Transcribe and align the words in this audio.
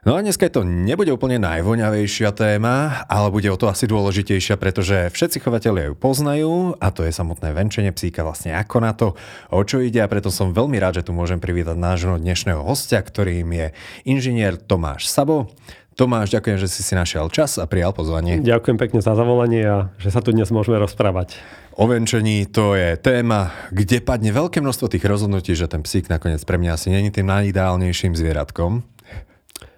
No 0.00 0.16
a 0.16 0.24
dneska 0.24 0.48
to 0.48 0.64
nebude 0.64 1.12
úplne 1.12 1.36
najvoňavejšia 1.44 2.32
téma, 2.32 3.04
ale 3.04 3.28
bude 3.28 3.52
o 3.52 3.60
to 3.60 3.68
asi 3.68 3.84
dôležitejšia, 3.84 4.56
pretože 4.56 5.12
všetci 5.12 5.44
chovatelia 5.44 5.92
ju 5.92 5.94
poznajú 5.94 6.72
a 6.80 6.88
to 6.88 7.04
je 7.04 7.12
samotné 7.12 7.52
venčenie 7.52 7.92
psíka 7.92 8.24
vlastne 8.24 8.56
ako 8.56 8.76
na 8.80 8.96
to, 8.96 9.12
o 9.52 9.60
čo 9.60 9.84
ide 9.84 10.00
a 10.00 10.08
preto 10.08 10.32
som 10.32 10.56
veľmi 10.56 10.80
rád, 10.80 11.04
že 11.04 11.04
tu 11.04 11.12
môžem 11.12 11.36
privítať 11.36 11.76
nášho 11.76 12.16
dnešného 12.16 12.64
hostia, 12.64 13.04
ktorým 13.04 13.52
je 13.52 13.66
inžinier 14.08 14.56
Tomáš 14.56 15.04
Sabo. 15.04 15.52
Tomáš, 16.00 16.32
ďakujem, 16.32 16.56
že 16.56 16.72
si 16.72 16.80
si 16.80 16.96
našiel 16.96 17.28
čas 17.28 17.60
a 17.60 17.68
prijal 17.68 17.92
pozvanie. 17.92 18.40
Ďakujem 18.40 18.80
pekne 18.80 19.04
za 19.04 19.12
zavolanie 19.12 19.68
a 19.68 19.92
že 20.00 20.08
sa 20.08 20.24
tu 20.24 20.32
dnes 20.32 20.48
môžeme 20.48 20.80
rozprávať. 20.80 21.36
O 21.76 21.84
venčení 21.84 22.48
to 22.48 22.72
je 22.72 22.96
téma, 22.96 23.52
kde 23.68 24.00
padne 24.00 24.32
veľké 24.32 24.64
množstvo 24.64 24.96
tých 24.96 25.04
rozhodnutí, 25.04 25.52
že 25.52 25.68
ten 25.68 25.84
psík 25.84 26.08
nakoniec 26.08 26.40
pre 26.48 26.56
mňa 26.56 26.72
asi 26.72 26.88
není 26.88 27.12
tým 27.12 27.28
najideálnejším 27.28 28.16
zvieratkom. 28.16 28.80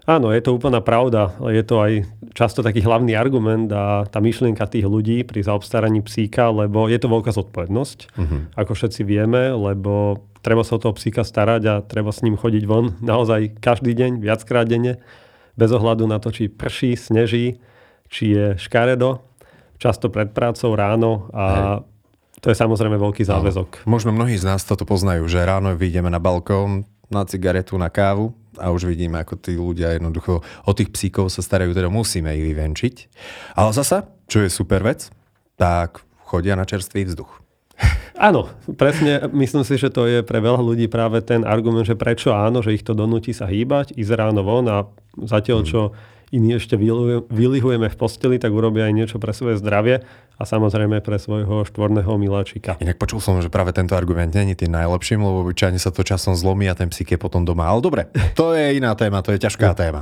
Áno, 0.02 0.34
je 0.34 0.42
to 0.42 0.50
úplná 0.58 0.82
pravda. 0.82 1.30
Je 1.46 1.62
to 1.62 1.78
aj 1.78 2.02
často 2.34 2.66
taký 2.66 2.82
hlavný 2.82 3.14
argument 3.14 3.70
a 3.70 4.02
tá 4.10 4.18
myšlienka 4.18 4.66
tých 4.66 4.82
ľudí 4.82 5.22
pri 5.22 5.46
zaobstaraní 5.46 6.02
psíka, 6.02 6.50
lebo 6.50 6.90
je 6.90 6.98
to 6.98 7.06
veľká 7.06 7.30
zodpovednosť, 7.30 7.98
uh-huh. 8.18 8.40
ako 8.58 8.72
všetci 8.74 9.06
vieme, 9.06 9.54
lebo 9.54 10.26
treba 10.42 10.66
sa 10.66 10.74
o 10.74 10.82
toho 10.82 10.96
psíka 10.98 11.22
starať 11.22 11.62
a 11.70 11.74
treba 11.86 12.10
s 12.10 12.26
ním 12.26 12.34
chodiť 12.34 12.64
von 12.66 12.98
naozaj 12.98 13.62
každý 13.62 13.94
deň, 13.94 14.18
viackrát 14.18 14.66
denne, 14.66 14.98
bez 15.54 15.70
ohľadu 15.70 16.10
na 16.10 16.18
to, 16.18 16.34
či 16.34 16.50
prší, 16.50 16.98
sneží, 16.98 17.62
či 18.10 18.34
je 18.34 18.46
škaredo, 18.58 19.22
často 19.78 20.10
pred 20.10 20.34
prácou 20.34 20.74
ráno 20.74 21.30
a 21.30 21.44
Hej. 21.46 21.90
To 22.42 22.50
je 22.50 22.58
samozrejme 22.58 22.98
veľký 22.98 23.22
záväzok. 23.22 23.86
No, 23.86 23.94
možno 23.94 24.10
mnohí 24.10 24.34
z 24.34 24.42
nás 24.42 24.66
toto 24.66 24.82
poznajú, 24.82 25.30
že 25.30 25.46
ráno 25.46 25.78
vyjdeme 25.78 26.10
na 26.10 26.18
balkón, 26.18 26.90
na 27.12 27.28
cigaretu, 27.28 27.76
na 27.76 27.92
kávu 27.92 28.32
a 28.56 28.72
už 28.72 28.88
vidíme, 28.88 29.20
ako 29.20 29.34
tí 29.36 29.56
ľudia 29.56 29.96
jednoducho 29.96 30.40
o 30.42 30.72
tých 30.72 30.92
psíkov 30.92 31.32
sa 31.32 31.44
starajú, 31.44 31.72
teda 31.72 31.88
musíme 31.88 32.32
ich 32.32 32.44
vyvenčiť. 32.52 32.94
Ale 33.56 33.70
zasa, 33.72 34.08
čo 34.28 34.44
je 34.44 34.48
super 34.52 34.84
vec, 34.84 35.08
tak 35.56 36.04
chodia 36.24 36.56
na 36.56 36.64
čerstvý 36.64 37.08
vzduch. 37.08 37.40
Áno, 38.28 38.48
presne. 38.76 39.24
Myslím 39.32 39.64
si, 39.64 39.80
že 39.80 39.88
to 39.92 40.04
je 40.08 40.20
pre 40.24 40.40
veľa 40.40 40.60
ľudí 40.60 40.88
práve 40.88 41.20
ten 41.24 41.44
argument, 41.44 41.88
že 41.88 41.96
prečo 41.98 42.30
áno, 42.30 42.60
že 42.60 42.76
ich 42.76 42.84
to 42.84 42.92
donúti 42.92 43.32
sa 43.32 43.48
hýbať, 43.48 43.96
ísť 43.96 44.12
ráno 44.14 44.44
von 44.44 44.68
a 44.68 44.84
zatiaľ, 45.16 45.64
čo 45.64 45.80
iní 46.32 46.56
ešte 46.56 46.80
vylihujeme 47.28 47.92
v 47.92 47.96
posteli, 48.00 48.40
tak 48.40 48.50
urobia 48.56 48.88
aj 48.88 48.94
niečo 48.96 49.16
pre 49.20 49.36
svoje 49.36 49.60
zdravie 49.60 50.00
a 50.40 50.42
samozrejme 50.48 51.04
pre 51.04 51.20
svojho 51.20 51.68
štvorného 51.68 52.08
miláčika. 52.16 52.80
Inak 52.80 52.96
počul 52.96 53.20
som, 53.20 53.36
že 53.44 53.52
práve 53.52 53.76
tento 53.76 53.92
argument 53.92 54.32
není 54.32 54.56
tým 54.56 54.72
najlepším, 54.72 55.20
lebo 55.20 55.44
obyčajne 55.44 55.76
sa 55.76 55.92
to 55.92 56.00
časom 56.00 56.32
zlomí 56.32 56.66
a 56.66 56.74
ten 56.74 56.88
psík 56.88 57.14
je 57.14 57.18
potom 57.20 57.44
doma. 57.44 57.68
Ale 57.68 57.84
dobre, 57.84 58.08
to 58.32 58.56
je 58.56 58.80
iná 58.80 58.96
téma, 58.96 59.20
to 59.20 59.36
je 59.36 59.44
ťažká 59.44 59.70
no. 59.70 59.76
téma. 59.76 60.00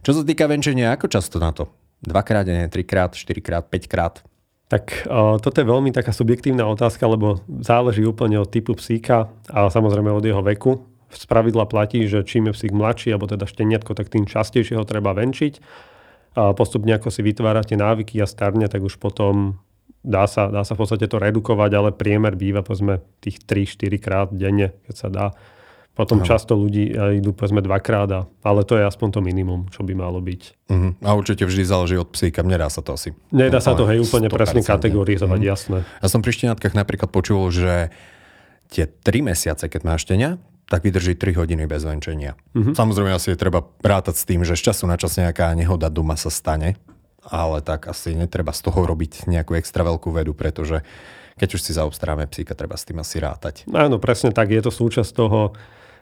Čo 0.00 0.16
sa 0.16 0.22
týka 0.24 0.48
venčenia, 0.48 0.96
ako 0.96 1.06
často 1.12 1.36
na 1.36 1.52
to? 1.52 1.68
Dvakrát, 2.00 2.48
nie, 2.48 2.64
trikrát, 2.72 3.12
štyrikrát, 3.12 3.68
päťkrát? 3.68 4.24
Tak 4.72 5.04
o, 5.08 5.36
toto 5.40 5.60
je 5.60 5.66
veľmi 5.68 5.92
taká 5.92 6.12
subjektívna 6.12 6.64
otázka, 6.68 7.04
lebo 7.08 7.40
záleží 7.60 8.04
úplne 8.04 8.40
od 8.40 8.48
typu 8.48 8.76
psíka 8.76 9.28
a 9.48 9.68
samozrejme 9.68 10.12
od 10.12 10.24
jeho 10.24 10.40
veku 10.44 10.80
z 11.08 11.24
pravidla 11.24 11.64
platí, 11.64 12.04
že 12.04 12.24
čím 12.24 12.50
je 12.50 12.56
psík 12.56 12.72
mladší, 12.72 13.16
alebo 13.16 13.28
teda 13.28 13.48
šteniatko, 13.48 13.96
tak 13.96 14.12
tým 14.12 14.28
častejšie 14.28 14.76
ho 14.76 14.84
treba 14.84 15.16
venčiť. 15.16 15.60
A 16.38 16.52
postupne 16.52 16.92
ako 16.94 17.08
si 17.08 17.24
vytvárate 17.24 17.74
návyky 17.74 18.20
a 18.20 18.26
starne, 18.28 18.68
tak 18.68 18.84
už 18.84 19.00
potom 19.00 19.58
dá 20.04 20.28
sa, 20.28 20.52
dá 20.52 20.62
sa 20.62 20.76
v 20.76 20.84
podstate 20.84 21.08
to 21.10 21.18
redukovať, 21.18 21.70
ale 21.74 21.90
priemer 21.96 22.36
býva 22.38 22.62
povedzme 22.62 23.02
tých 23.18 23.42
3-4 23.42 23.98
krát 23.98 24.28
denne, 24.30 24.76
keď 24.86 24.94
sa 24.94 25.08
dá. 25.08 25.26
Potom 25.98 26.22
Aha. 26.22 26.30
často 26.30 26.54
ľudí 26.54 26.94
idú 26.94 27.34
povedzme 27.34 27.58
dvakrát, 27.58 28.06
a, 28.14 28.20
ale 28.46 28.62
to 28.62 28.78
je 28.78 28.86
aspoň 28.86 29.18
to 29.18 29.20
minimum, 29.20 29.66
čo 29.74 29.82
by 29.82 29.98
malo 29.98 30.22
byť. 30.22 30.70
Uh-huh. 30.70 30.94
A 31.02 31.10
určite 31.18 31.42
vždy 31.42 31.66
záleží 31.66 31.98
od 31.98 32.06
psíka, 32.14 32.46
nedá 32.46 32.70
sa 32.70 32.86
to 32.86 32.94
asi. 32.94 33.18
Nedá 33.34 33.58
sa 33.58 33.74
to 33.74 33.82
hej 33.90 33.98
úplne 33.98 34.30
presne 34.30 34.62
kategorizovať, 34.62 35.40
uh-huh. 35.42 35.52
jasné. 35.58 35.78
Ja 35.98 36.06
som 36.06 36.22
pri 36.22 36.38
šteniatkách 36.38 36.78
napríklad 36.78 37.10
počul, 37.10 37.50
že 37.50 37.90
tie 38.70 38.86
3 38.86 39.26
mesiace, 39.26 39.66
keď 39.66 39.80
máš 39.82 40.06
štenia, 40.06 40.38
tak 40.68 40.84
vydrží 40.84 41.16
3 41.16 41.32
hodiny 41.34 41.64
bez 41.64 41.82
venčenia. 41.82 42.36
Mm-hmm. 42.52 42.76
Samozrejme 42.76 43.10
asi 43.16 43.32
je 43.32 43.40
treba 43.40 43.64
rátať 43.80 44.20
s 44.20 44.24
tým, 44.28 44.44
že 44.44 44.54
z 44.54 44.70
času 44.70 44.84
na 44.84 45.00
čas 45.00 45.16
nejaká 45.16 45.56
nehoda 45.56 45.88
doma 45.88 46.14
sa 46.20 46.28
stane, 46.28 46.76
ale 47.24 47.64
tak 47.64 47.88
asi 47.88 48.12
netreba 48.12 48.52
z 48.52 48.68
toho 48.68 48.84
robiť 48.84 49.26
nejakú 49.26 49.56
extra 49.56 49.80
veľkú 49.82 50.12
vedu, 50.12 50.36
pretože 50.36 50.84
keď 51.40 51.48
už 51.56 51.60
si 51.64 51.72
zaobstaráme 51.72 52.28
psíka, 52.28 52.52
treba 52.52 52.76
s 52.76 52.84
tým 52.84 53.00
asi 53.00 53.16
rátať. 53.22 53.64
Áno, 53.70 53.96
presne 54.02 54.34
tak. 54.34 54.52
Je 54.52 54.60
to 54.60 54.74
súčasť 54.74 55.10
toho 55.14 55.56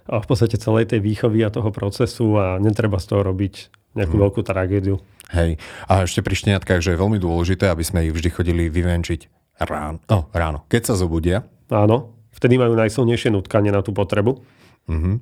v 0.06 0.26
podstate 0.26 0.56
celej 0.56 0.94
tej 0.94 1.02
výchovy 1.02 1.42
a 1.42 1.50
toho 1.50 1.68
procesu 1.74 2.38
a 2.38 2.62
netreba 2.62 2.96
z 3.02 3.06
toho 3.10 3.22
robiť 3.26 3.54
nejakú 3.98 4.16
mm. 4.16 4.22
veľkú 4.22 4.40
tragédiu. 4.46 4.96
Hej. 5.34 5.58
A 5.90 6.06
ešte 6.06 6.22
pri 6.22 6.38
šteniatkách, 6.38 6.80
že 6.80 6.94
je 6.94 7.02
veľmi 7.02 7.18
dôležité, 7.18 7.66
aby 7.66 7.82
sme 7.82 8.06
ich 8.06 8.14
vždy 8.14 8.28
chodili 8.30 8.70
vyvenčiť 8.70 9.20
ráno. 9.66 9.98
Oh, 10.06 10.30
ráno. 10.30 10.62
Keď 10.70 10.82
sa 10.86 10.94
zobudia. 10.94 11.42
Áno. 11.68 12.15
Vtedy 12.36 12.60
majú 12.60 12.76
najsilnejšie 12.76 13.32
nutkanie 13.32 13.72
na 13.72 13.80
tú 13.80 13.96
potrebu. 13.96 14.44
Uh-huh. 14.86 15.16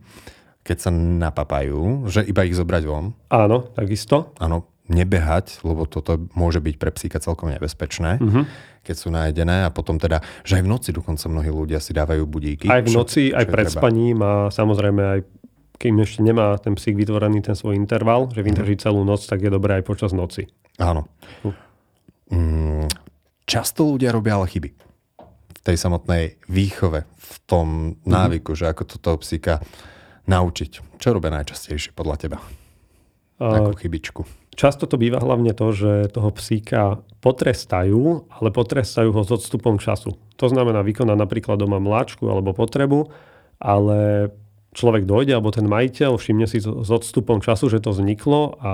Keď 0.66 0.76
sa 0.76 0.90
napapajú, 0.90 2.10
že 2.10 2.26
iba 2.26 2.42
ich 2.42 2.58
zobrať 2.58 2.82
von. 2.82 3.14
Áno, 3.30 3.70
takisto. 3.70 4.34
Áno, 4.42 4.66
nebehať, 4.90 5.62
lebo 5.62 5.86
toto 5.86 6.26
môže 6.34 6.58
byť 6.58 6.74
pre 6.76 6.90
psíka 6.90 7.22
celkom 7.22 7.54
nebezpečné, 7.54 8.18
uh-huh. 8.20 8.44
keď 8.82 8.96
sú 8.98 9.08
najedené 9.14 9.64
a 9.64 9.70
potom 9.70 9.96
teda, 9.96 10.20
že 10.42 10.60
aj 10.60 10.62
v 10.66 10.72
noci 10.74 10.90
dokonca 10.90 11.24
mnohí 11.30 11.48
ľudia 11.48 11.78
si 11.78 11.94
dávajú 11.94 12.26
budíky. 12.26 12.66
Aj 12.66 12.82
v 12.82 12.90
noci, 12.92 13.30
čo, 13.30 13.38
aj 13.38 13.44
čo 13.46 13.52
pred 13.54 13.66
treba. 13.70 13.80
spaním 13.80 14.18
a 14.20 14.32
samozrejme 14.52 15.02
aj 15.02 15.20
kým 15.74 15.94
ešte 16.00 16.20
nemá 16.22 16.54
ten 16.60 16.78
psík 16.78 16.94
vytvorený 16.94 17.42
ten 17.42 17.56
svoj 17.58 17.74
interval, 17.74 18.30
že 18.30 18.46
vydrží 18.46 18.78
celú 18.78 19.02
noc, 19.02 19.26
tak 19.26 19.42
je 19.42 19.50
dobré 19.50 19.82
aj 19.82 19.84
počas 19.84 20.14
noci. 20.14 20.46
Áno. 20.78 21.06
Uh. 22.34 22.88
často 23.44 23.84
ľudia 23.84 24.10
robia 24.10 24.40
ale 24.40 24.48
chyby 24.48 24.93
tej 25.64 25.76
samotnej 25.80 26.36
výchove, 26.46 27.08
v 27.08 27.34
tom 27.48 27.68
mhm. 27.98 28.08
návyku, 28.08 28.52
mm-hmm. 28.52 28.68
že 28.68 28.72
ako 28.72 28.82
to 28.84 28.96
toho 29.00 29.16
psíka 29.18 29.54
naučiť. 30.28 31.00
Čo 31.00 31.16
robia 31.16 31.32
najčastejšie 31.32 31.96
podľa 31.96 32.16
teba? 32.20 32.38
Takú 33.36 33.76
chybičku. 33.76 34.22
Často 34.54 34.86
to 34.86 34.94
býva 34.94 35.18
hlavne 35.18 35.50
to, 35.50 35.74
že 35.74 36.14
toho 36.14 36.30
psíka 36.30 37.02
potrestajú, 37.18 38.30
ale 38.30 38.48
potrestajú 38.54 39.10
ho 39.10 39.22
s 39.26 39.30
odstupom 39.34 39.82
času. 39.82 40.14
To 40.38 40.46
znamená, 40.46 40.86
vykoná 40.86 41.18
napríklad 41.18 41.58
doma 41.58 41.82
mláčku 41.82 42.30
alebo 42.30 42.54
potrebu, 42.54 43.10
ale 43.58 44.30
človek 44.78 45.10
dojde, 45.10 45.34
alebo 45.34 45.50
ten 45.50 45.66
majiteľ 45.66 46.14
všimne 46.14 46.46
si 46.46 46.62
s 46.62 46.90
odstupom 46.90 47.42
času, 47.42 47.66
že 47.66 47.82
to 47.82 47.90
vzniklo 47.90 48.54
a 48.62 48.72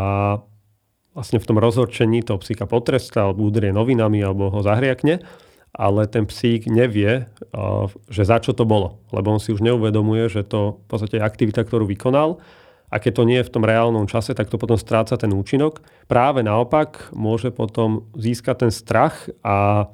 vlastne 1.16 1.40
v 1.40 1.48
tom 1.48 1.56
rozhorčení 1.56 2.20
toho 2.20 2.36
psíka 2.44 2.68
potrestá, 2.68 3.26
alebo 3.26 3.48
udrie 3.48 3.72
novinami, 3.72 4.20
alebo 4.20 4.52
ho 4.52 4.60
zahriakne 4.60 5.24
ale 5.70 6.06
ten 6.10 6.26
psík 6.26 6.66
nevie, 6.66 7.30
že 8.10 8.22
za 8.26 8.42
čo 8.42 8.50
to 8.50 8.66
bolo. 8.66 8.98
Lebo 9.14 9.30
on 9.30 9.40
si 9.40 9.54
už 9.54 9.62
neuvedomuje, 9.62 10.26
že 10.26 10.42
to 10.42 10.82
v 10.82 10.86
podstate 10.90 11.18
je 11.18 11.26
aktivita, 11.26 11.62
ktorú 11.62 11.86
vykonal 11.86 12.42
a 12.90 12.98
keď 12.98 13.22
to 13.22 13.22
nie 13.22 13.38
je 13.38 13.46
v 13.46 13.54
tom 13.54 13.62
reálnom 13.62 14.10
čase, 14.10 14.34
tak 14.34 14.50
to 14.50 14.58
potom 14.58 14.74
stráca 14.74 15.14
ten 15.14 15.30
účinok. 15.30 15.78
Práve 16.10 16.42
naopak 16.42 17.14
môže 17.14 17.54
potom 17.54 18.10
získať 18.18 18.66
ten 18.66 18.72
strach 18.74 19.30
a 19.46 19.86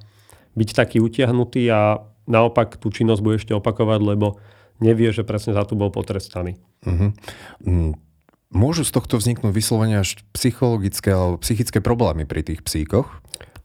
byť 0.56 0.68
taký 0.72 1.04
utiahnutý 1.04 1.68
a 1.68 2.00
naopak 2.24 2.80
tú 2.80 2.88
činnosť 2.88 3.20
bude 3.20 3.36
ešte 3.36 3.52
opakovať, 3.52 4.00
lebo 4.00 4.40
nevie, 4.80 5.12
že 5.12 5.28
presne 5.28 5.52
za 5.52 5.68
to 5.68 5.76
bol 5.76 5.92
potrestaný. 5.92 6.56
Uh-huh. 6.88 7.12
Môžu 8.48 8.88
z 8.88 8.96
tohto 8.96 9.20
vzniknúť 9.20 9.52
vyslovene 9.52 10.00
až 10.00 10.24
psychologické 10.32 11.12
alebo 11.12 11.36
psychické 11.44 11.84
problémy 11.84 12.24
pri 12.24 12.40
tých 12.48 12.64
psíkoch? 12.64 13.20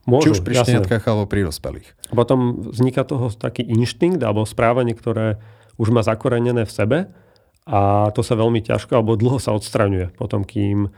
Môžu, 0.09 0.33
Či 0.33 0.33
už 0.33 0.42
pri 0.42 0.56
šteniatkách 0.65 1.03
alebo 1.06 1.30
pri 1.30 1.45
dospelých. 1.45 1.94
Potom 2.09 2.65
vzniká 2.74 3.06
toho 3.06 3.30
taký 3.30 3.62
inštinkt 3.62 4.18
alebo 4.25 4.50
správanie, 4.50 4.98
ktoré 4.98 5.38
už 5.77 5.94
má 5.94 6.01
zakorenené 6.01 6.65
v 6.65 6.74
sebe 6.74 6.98
a 7.69 8.09
to 8.18 8.25
sa 8.25 8.33
veľmi 8.33 8.65
ťažko 8.65 8.98
alebo 8.98 9.13
dlho 9.13 9.38
sa 9.38 9.53
odstraňuje 9.53 10.18
potom, 10.18 10.42
kým 10.42 10.89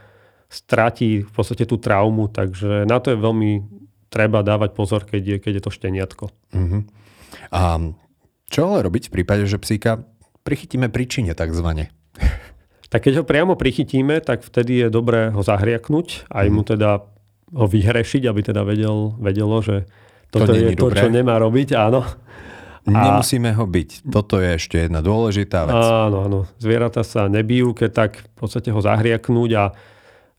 stratí 0.48 1.20
v 1.20 1.30
podstate 1.30 1.68
tú 1.68 1.76
traumu, 1.76 2.32
takže 2.32 2.88
na 2.88 2.96
to 2.96 3.12
je 3.12 3.18
veľmi 3.20 3.50
treba 4.08 4.40
dávať 4.40 4.70
pozor, 4.72 5.04
keď 5.04 5.22
je, 5.22 5.36
keď 5.42 5.52
je 5.58 5.62
to 5.66 5.72
šteniatko. 5.74 6.24
Uh-huh. 6.54 6.82
A 7.50 7.82
čo 8.48 8.60
ale 8.70 8.86
robiť 8.86 9.10
v 9.10 9.14
prípade, 9.20 9.44
že 9.50 9.58
psíka 9.58 10.06
prichytíme 10.46 10.86
príčine 10.88 11.34
takzvané? 11.34 11.90
Tak 12.94 13.10
keď 13.10 13.14
ho 13.18 13.24
priamo 13.26 13.58
prichytíme, 13.58 14.22
tak 14.22 14.46
vtedy 14.46 14.86
je 14.86 14.88
dobré 14.92 15.34
ho 15.34 15.42
zahriaknúť, 15.42 16.30
aj 16.30 16.46
mu 16.46 16.62
mhm. 16.62 16.68
teda 16.78 16.90
ho 17.52 17.66
vyhrešiť, 17.68 18.22
aby 18.24 18.40
teda 18.40 18.64
vedel, 18.64 19.12
vedelo, 19.20 19.60
že 19.60 19.84
toto 20.32 20.50
to 20.50 20.56
je 20.56 20.74
to, 20.74 20.88
čo 20.94 21.08
nemá 21.12 21.36
robiť, 21.38 21.76
áno. 21.76 22.06
Nemusíme 22.84 23.56
ho 23.56 23.64
byť. 23.64 24.12
Toto 24.12 24.36
je 24.36 24.60
ešte 24.60 24.76
jedna 24.76 25.00
dôležitá 25.00 25.64
vec. 25.64 25.72
Áno, 25.72 26.28
áno. 26.28 26.38
Zvieratá 26.60 27.00
sa 27.00 27.32
nebijú, 27.32 27.72
keď 27.72 27.90
tak 27.92 28.10
v 28.20 28.36
podstate 28.36 28.68
ho 28.68 28.80
zahriaknúť 28.84 29.50
a 29.56 29.64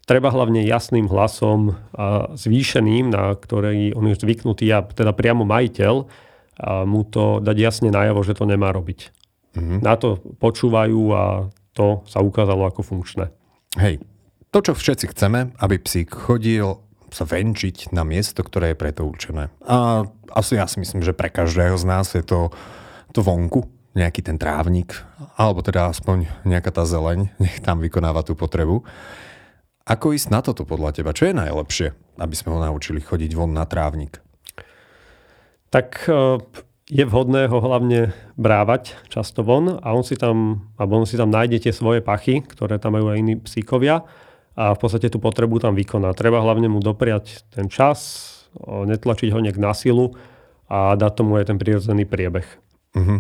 treba 0.05 0.29
hlavne 0.29 0.61
jasným 0.61 1.09
hlasom 1.09 1.73
a 1.97 2.29
zvýšeným, 2.37 3.09
na 3.09 3.33
ktorý 3.33 3.97
on 3.97 4.13
je 4.13 4.21
zvyknutý 4.21 4.69
a 4.69 4.85
teda 4.85 5.17
priamo 5.17 5.41
majiteľ, 5.41 6.05
a 6.55 6.85
mu 6.87 7.03
to 7.03 7.41
dať 7.41 7.57
jasne 7.57 7.89
najavo, 7.89 8.21
že 8.21 8.37
to 8.37 8.45
nemá 8.45 8.69
robiť. 8.71 9.11
Mm-hmm. 9.57 9.79
Na 9.81 9.97
to 9.97 10.21
počúvajú 10.39 11.01
a 11.11 11.49
to 11.73 12.05
sa 12.07 12.21
ukázalo 12.21 12.69
ako 12.69 12.85
funkčné. 12.85 13.33
Hej, 13.75 13.99
to, 14.53 14.63
čo 14.63 14.71
všetci 14.71 15.11
chceme, 15.11 15.51
aby 15.59 15.75
psík 15.81 16.13
chodil 16.15 16.79
sa 17.15 17.23
venčiť 17.23 17.95
na 17.95 18.03
miesto, 18.03 18.43
ktoré 18.43 18.75
je 18.75 18.81
preto 18.83 19.07
určené. 19.07 19.47
A 19.63 20.03
asi 20.35 20.59
ja 20.59 20.67
si 20.67 20.83
myslím, 20.83 20.99
že 20.99 21.15
pre 21.15 21.31
každého 21.31 21.79
z 21.79 21.85
nás 21.87 22.11
je 22.11 22.19
to, 22.19 22.51
to 23.15 23.23
vonku, 23.23 23.71
nejaký 23.95 24.19
ten 24.19 24.35
trávnik, 24.35 24.91
alebo 25.39 25.63
teda 25.63 25.87
aspoň 25.87 26.27
nejaká 26.43 26.75
tá 26.75 26.83
zeleň, 26.83 27.31
nech 27.43 27.63
tam 27.63 27.79
vykonáva 27.79 28.27
tú 28.27 28.35
potrebu. 28.35 28.83
Ako 29.87 30.11
ísť 30.11 30.33
na 30.33 30.43
toto 30.43 30.67
podľa 30.67 30.99
teba? 30.99 31.15
Čo 31.15 31.31
je 31.31 31.39
najlepšie, 31.39 31.87
aby 32.19 32.35
sme 32.35 32.57
ho 32.57 32.59
naučili 32.59 32.99
chodiť 32.99 33.31
von 33.37 33.53
na 33.53 33.63
trávnik? 33.69 34.19
Tak 35.69 36.09
e, 36.09 36.41
je 36.89 37.03
vhodné 37.05 37.45
ho 37.47 37.61
hlavne 37.61 38.09
brávať 38.33 38.97
často 39.13 39.45
von 39.45 39.77
a 39.77 39.87
on 39.93 40.01
si 40.01 40.17
tam, 40.17 40.67
alebo 40.75 40.99
on 40.99 41.05
si 41.05 41.21
tam 41.21 41.29
nájde 41.29 41.69
tie 41.69 41.73
svoje 41.73 42.01
pachy, 42.01 42.41
ktoré 42.41 42.81
tam 42.81 42.97
majú 42.97 43.13
aj 43.13 43.17
iní 43.21 43.37
psíkovia 43.37 44.03
a 44.55 44.71
v 44.71 44.79
podstate 44.79 45.11
tú 45.11 45.19
potrebu 45.19 45.59
tam 45.59 45.75
vykoná. 45.75 46.15
Treba 46.15 46.39
hlavne 46.39 46.71
mu 46.71 46.79
dopriať 46.79 47.43
ten 47.51 47.67
čas, 47.67 48.31
netlačiť 48.63 49.29
ho 49.35 49.39
nejak 49.43 49.59
na 49.59 49.75
silu 49.75 50.15
a 50.71 50.95
dať 50.95 51.11
tomu 51.11 51.35
aj 51.35 51.51
ten 51.51 51.59
prirodzený 51.59 52.07
priebeh. 52.07 52.47
Uh-huh. 52.95 53.19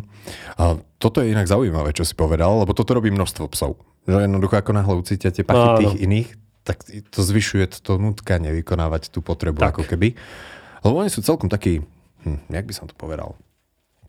A 0.55 0.79
toto 0.95 1.19
je 1.19 1.35
inak 1.35 1.51
zaujímavé, 1.51 1.91
čo 1.91 2.07
si 2.07 2.15
povedal, 2.15 2.63
lebo 2.63 2.71
toto 2.71 2.95
robí 2.95 3.11
množstvo 3.11 3.51
psov. 3.51 3.75
Že 4.07 4.23
jednoducho 4.23 4.55
ako 4.55 4.71
náhle 4.71 4.95
ucítia 4.95 5.35
tie 5.35 5.43
pachy 5.43 5.67
Áno. 5.67 5.79
tých 5.83 5.95
iných, 5.99 6.29
tak 6.63 6.87
to 6.87 7.19
zvyšuje 7.19 7.83
to 7.83 7.99
nutkanie 7.99 8.55
vykonávať 8.55 9.11
tú 9.11 9.19
potrebu 9.19 9.59
tak. 9.59 9.75
ako 9.75 9.83
keby. 9.83 10.15
Lebo 10.87 11.03
oni 11.03 11.11
sú 11.11 11.19
celkom 11.19 11.51
takí, 11.51 11.83
hm, 12.23 12.47
jak 12.47 12.65
by 12.65 12.73
som 12.73 12.87
to 12.87 12.95
povedal, 12.95 13.35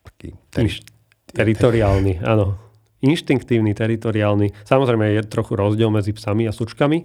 taký... 0.07 0.39
Teri- 0.55 0.87
teritoriálny, 1.35 2.23
áno 2.23 2.66
inštinktívny, 3.05 3.77
teritoriálny. 3.77 4.53
Samozrejme 4.65 5.17
je 5.17 5.23
trochu 5.29 5.57
rozdiel 5.57 5.93
medzi 5.93 6.17
psami 6.17 6.49
a 6.49 6.53
sučkami, 6.53 7.05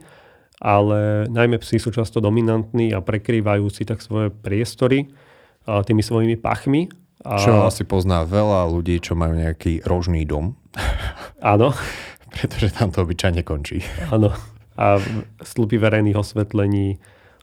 ale 0.62 1.26
najmä 1.28 1.58
psi 1.58 1.82
sú 1.82 1.90
často 1.90 2.22
dominantní 2.22 2.94
a 2.94 3.02
prekrývajú 3.02 3.66
si 3.74 3.84
tak 3.84 4.00
svoje 4.00 4.30
priestory 4.30 5.10
tými 5.66 6.02
svojimi 6.06 6.38
pachmi. 6.38 6.88
A... 7.22 7.38
Čo 7.38 7.70
asi 7.70 7.86
pozná 7.86 8.26
veľa 8.26 8.66
ľudí, 8.70 8.98
čo 8.98 9.14
majú 9.14 9.38
nejaký 9.38 9.86
rožný 9.86 10.26
dom. 10.26 10.58
Áno. 11.42 11.74
Pretože 12.36 12.72
tam 12.72 12.90
to 12.90 13.04
obyčajne 13.04 13.44
končí. 13.44 13.84
Áno. 14.10 14.34
A 14.80 14.98
slupy 15.44 15.78
verejných 15.78 16.18
osvetlení, 16.18 16.98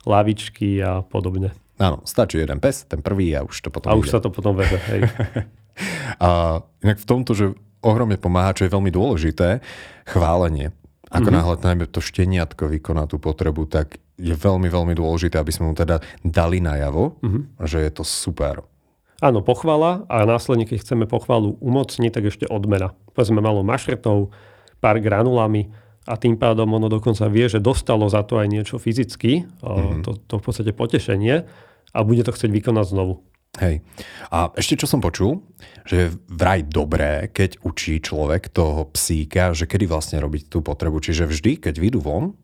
lavičky 0.08 0.80
a 0.80 1.04
podobne. 1.04 1.52
Áno, 1.78 2.02
stačí 2.02 2.42
jeden 2.42 2.58
pes, 2.58 2.90
ten 2.90 2.98
prvý 3.04 3.38
a 3.38 3.46
už 3.46 3.54
to 3.62 3.70
potom 3.70 3.92
A 3.92 3.94
ide. 3.94 4.02
už 4.02 4.10
sa 4.10 4.18
to 4.18 4.34
potom 4.34 4.58
vede, 4.58 4.82
hej. 4.90 5.06
a 6.18 6.60
inak 6.82 6.98
v 6.98 7.08
tomto, 7.08 7.32
že 7.34 7.46
ohromne 7.82 8.18
pomáha, 8.18 8.54
čo 8.54 8.66
je 8.66 8.74
veľmi 8.74 8.90
dôležité, 8.90 9.62
chválenie. 10.08 10.74
Ako 11.08 11.32
mm-hmm. 11.32 11.36
náhle 11.40 11.54
najmä 11.64 11.84
to 11.88 12.04
šteniatko 12.04 12.68
vykoná 12.68 13.08
tú 13.08 13.16
potrebu, 13.16 13.64
tak 13.64 13.96
je 14.18 14.34
veľmi, 14.34 14.68
veľmi 14.68 14.92
dôležité, 14.98 15.38
aby 15.40 15.54
sme 15.54 15.72
mu 15.72 15.74
teda 15.78 16.02
dali 16.20 16.60
najavo, 16.60 17.22
mm-hmm. 17.22 17.42
že 17.64 17.80
je 17.86 17.90
to 17.94 18.04
super. 18.04 18.66
Áno, 19.18 19.42
pochvala 19.42 20.06
a 20.06 20.22
následne, 20.28 20.66
keď 20.66 20.84
chceme 20.84 21.04
pochvalu 21.08 21.58
umocniť, 21.58 22.10
tak 22.12 22.30
ešte 22.30 22.46
odmena. 22.46 22.94
Povedzme 23.14 23.42
malo 23.42 23.66
mašretov, 23.66 24.30
pár 24.78 25.02
granulami 25.02 25.74
a 26.06 26.14
tým 26.14 26.38
pádom 26.38 26.70
ono 26.70 26.86
dokonca 26.86 27.26
vie, 27.26 27.50
že 27.50 27.58
dostalo 27.58 28.06
za 28.06 28.22
to 28.22 28.38
aj 28.38 28.46
niečo 28.46 28.76
fyzicky, 28.78 29.48
mm-hmm. 29.58 30.02
to, 30.06 30.18
to 30.22 30.34
v 30.38 30.42
podstate 30.44 30.72
potešenie 30.74 31.46
a 31.94 31.98
bude 32.04 32.22
to 32.22 32.30
chcieť 32.30 32.50
vykonať 32.52 32.94
znovu. 32.94 33.24
Hej. 33.58 33.82
A 34.30 34.54
ešte 34.54 34.78
čo 34.78 34.86
som 34.86 35.02
počul, 35.02 35.42
že 35.82 35.94
je 35.98 36.06
vraj 36.30 36.62
dobré, 36.62 37.28
keď 37.34 37.58
učí 37.66 37.98
človek 37.98 38.54
toho 38.54 38.86
psíka, 38.94 39.50
že 39.52 39.66
kedy 39.66 39.90
vlastne 39.90 40.22
robiť 40.22 40.46
tú 40.46 40.62
potrebu. 40.62 41.02
Čiže 41.02 41.26
vždy, 41.26 41.58
keď 41.58 41.74
vyjdú 41.74 41.98
von, 41.98 42.38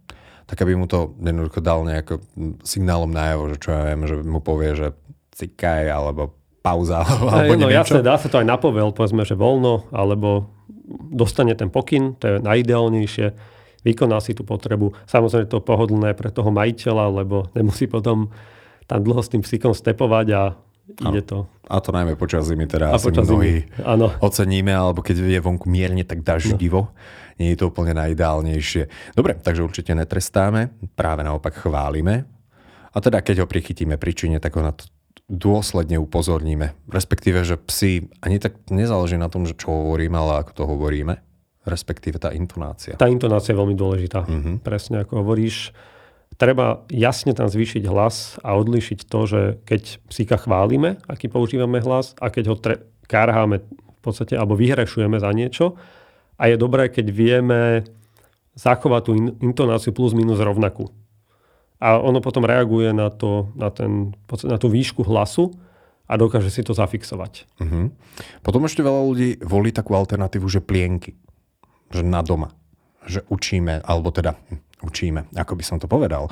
tak 0.45 0.61
aby 0.61 0.77
mu 0.77 0.85
to 0.85 1.17
jednoducho 1.23 1.61
dal 1.65 1.87
nejako 1.87 2.21
signálom 2.67 3.09
najavo, 3.09 3.55
že 3.55 3.57
čo 3.63 3.69
ja 3.73 3.83
viem, 3.89 4.03
že 4.05 4.17
mu 4.21 4.41
povie, 4.45 4.77
že 4.77 4.89
cikaj, 5.33 5.89
alebo 5.89 6.37
pauza, 6.61 7.05
alebo 7.09 7.57
Hej, 7.57 7.61
no 7.61 7.69
jasne, 7.69 8.01
čo. 8.01 8.07
dá 8.07 8.17
sa 8.17 8.29
to 8.29 8.41
aj 8.41 8.47
napovel, 8.49 8.93
povedzme, 8.93 9.25
že 9.25 9.37
voľno, 9.37 9.89
alebo 9.93 10.53
dostane 11.13 11.57
ten 11.57 11.73
pokyn, 11.73 12.17
to 12.21 12.25
je 12.25 12.35
najideálnejšie, 12.45 13.27
vykoná 13.85 14.21
si 14.21 14.33
tú 14.33 14.45
potrebu. 14.45 14.97
Samozrejme 15.05 15.49
to 15.49 15.65
pohodlné 15.65 16.17
pre 16.17 16.33
toho 16.33 16.49
majiteľa, 16.49 17.25
lebo 17.25 17.49
nemusí 17.53 17.85
potom 17.89 18.33
tam 18.85 19.01
dlho 19.01 19.21
s 19.21 19.33
tým 19.33 19.41
psíkom 19.41 19.73
stepovať 19.73 20.27
a 20.33 20.43
ide 20.89 21.23
to. 21.25 21.49
A 21.65 21.81
to 21.81 21.97
najmä 21.97 22.15
počas 22.21 22.45
zimy 22.45 22.69
teda 22.69 22.93
a 22.93 23.01
asi 23.01 23.09
mnohí 23.09 23.65
áno. 23.81 24.13
oceníme, 24.21 24.71
alebo 24.71 25.01
keď 25.01 25.25
je 25.25 25.41
vonku 25.41 25.65
mierne 25.69 26.05
tak 26.05 26.21
daždivo. 26.21 26.93
No. 26.93 26.97
Nie 27.35 27.57
je 27.57 27.65
to 27.65 27.75
úplne 27.75 27.99
najideálnejšie. 27.99 29.15
Dobre, 29.19 29.35
takže 29.35 29.67
určite 29.67 29.91
netrestáme, 29.97 30.71
práve 30.95 31.27
naopak 31.27 31.57
chválime. 31.57 32.31
A 32.95 33.03
teda 33.03 33.19
keď 33.27 33.43
ho 33.43 33.51
prichytíme 33.51 33.99
pri 33.99 34.13
čine, 34.15 34.39
tak 34.39 34.55
ho 34.55 34.63
na 34.63 34.71
to 34.71 34.87
dôsledne 35.27 35.99
upozorníme. 35.99 36.77
Respektíve, 36.87 37.43
že 37.43 37.59
psi 37.59 38.07
ani 38.23 38.39
tak 38.39 38.61
nezáleží 38.71 39.19
na 39.19 39.33
tom, 39.33 39.49
že 39.49 39.57
čo 39.59 39.73
hovoríme, 39.73 40.15
ale 40.15 40.47
ako 40.47 40.53
to 40.53 40.63
hovoríme. 40.69 41.19
Respektíve 41.65 42.21
tá 42.21 42.31
intonácia. 42.31 42.95
Tá 42.95 43.09
intonácia 43.09 43.57
je 43.57 43.59
veľmi 43.59 43.75
dôležitá. 43.75 44.29
Mm-hmm. 44.29 44.55
Presne 44.61 45.01
ako 45.01 45.25
hovoríš 45.25 45.73
treba 46.37 46.87
jasne 46.91 47.35
tam 47.35 47.47
zvýšiť 47.47 47.85
hlas 47.87 48.41
a 48.43 48.59
odlišiť 48.59 49.01
to, 49.07 49.21
že 49.27 49.41
keď 49.65 49.83
psíka 50.11 50.37
chválime, 50.39 50.99
aký 51.07 51.31
používame 51.31 51.79
hlas 51.81 52.19
a 52.19 52.31
keď 52.31 52.45
ho 52.51 52.57
tre- 52.59 52.83
kárháme 53.07 53.63
v 53.65 54.01
podstate 54.03 54.37
alebo 54.37 54.59
vyhrešujeme 54.59 55.17
za 55.21 55.31
niečo. 55.33 55.79
A 56.35 56.51
je 56.51 56.59
dobré, 56.59 56.91
keď 56.91 57.07
vieme 57.15 57.87
zachovať 58.59 59.03
tú 59.07 59.13
in- 59.15 59.35
intonáciu 59.43 59.95
plus 59.95 60.15
minus 60.15 60.43
rovnakú. 60.43 60.91
A 61.79 61.99
ono 61.99 62.19
potom 62.23 62.47
reaguje 62.47 62.95
na, 62.95 63.11
to, 63.11 63.51
na, 63.55 63.69
ten, 63.71 64.15
na 64.47 64.57
tú 64.57 64.71
výšku 64.71 65.05
hlasu 65.05 65.53
a 66.07 66.15
dokáže 66.17 66.49
si 66.49 66.63
to 66.65 66.73
zafixovať. 66.77 67.49
Uh-huh. 67.61 67.93
Potom 68.41 68.65
ešte 68.65 68.85
veľa 68.85 69.03
ľudí 69.05 69.29
volí 69.43 69.75
takú 69.75 69.97
alternatívu, 69.97 70.47
že 70.49 70.65
plienky. 70.65 71.17
Že 71.93 72.03
na 72.07 72.21
doma. 72.25 72.55
Že 73.05 73.27
učíme, 73.29 73.85
alebo 73.85 74.09
teda 74.15 74.39
učíme, 74.85 75.33
ako 75.33 75.57
by 75.57 75.65
som 75.65 75.77
to 75.81 75.89
povedal. 75.89 76.29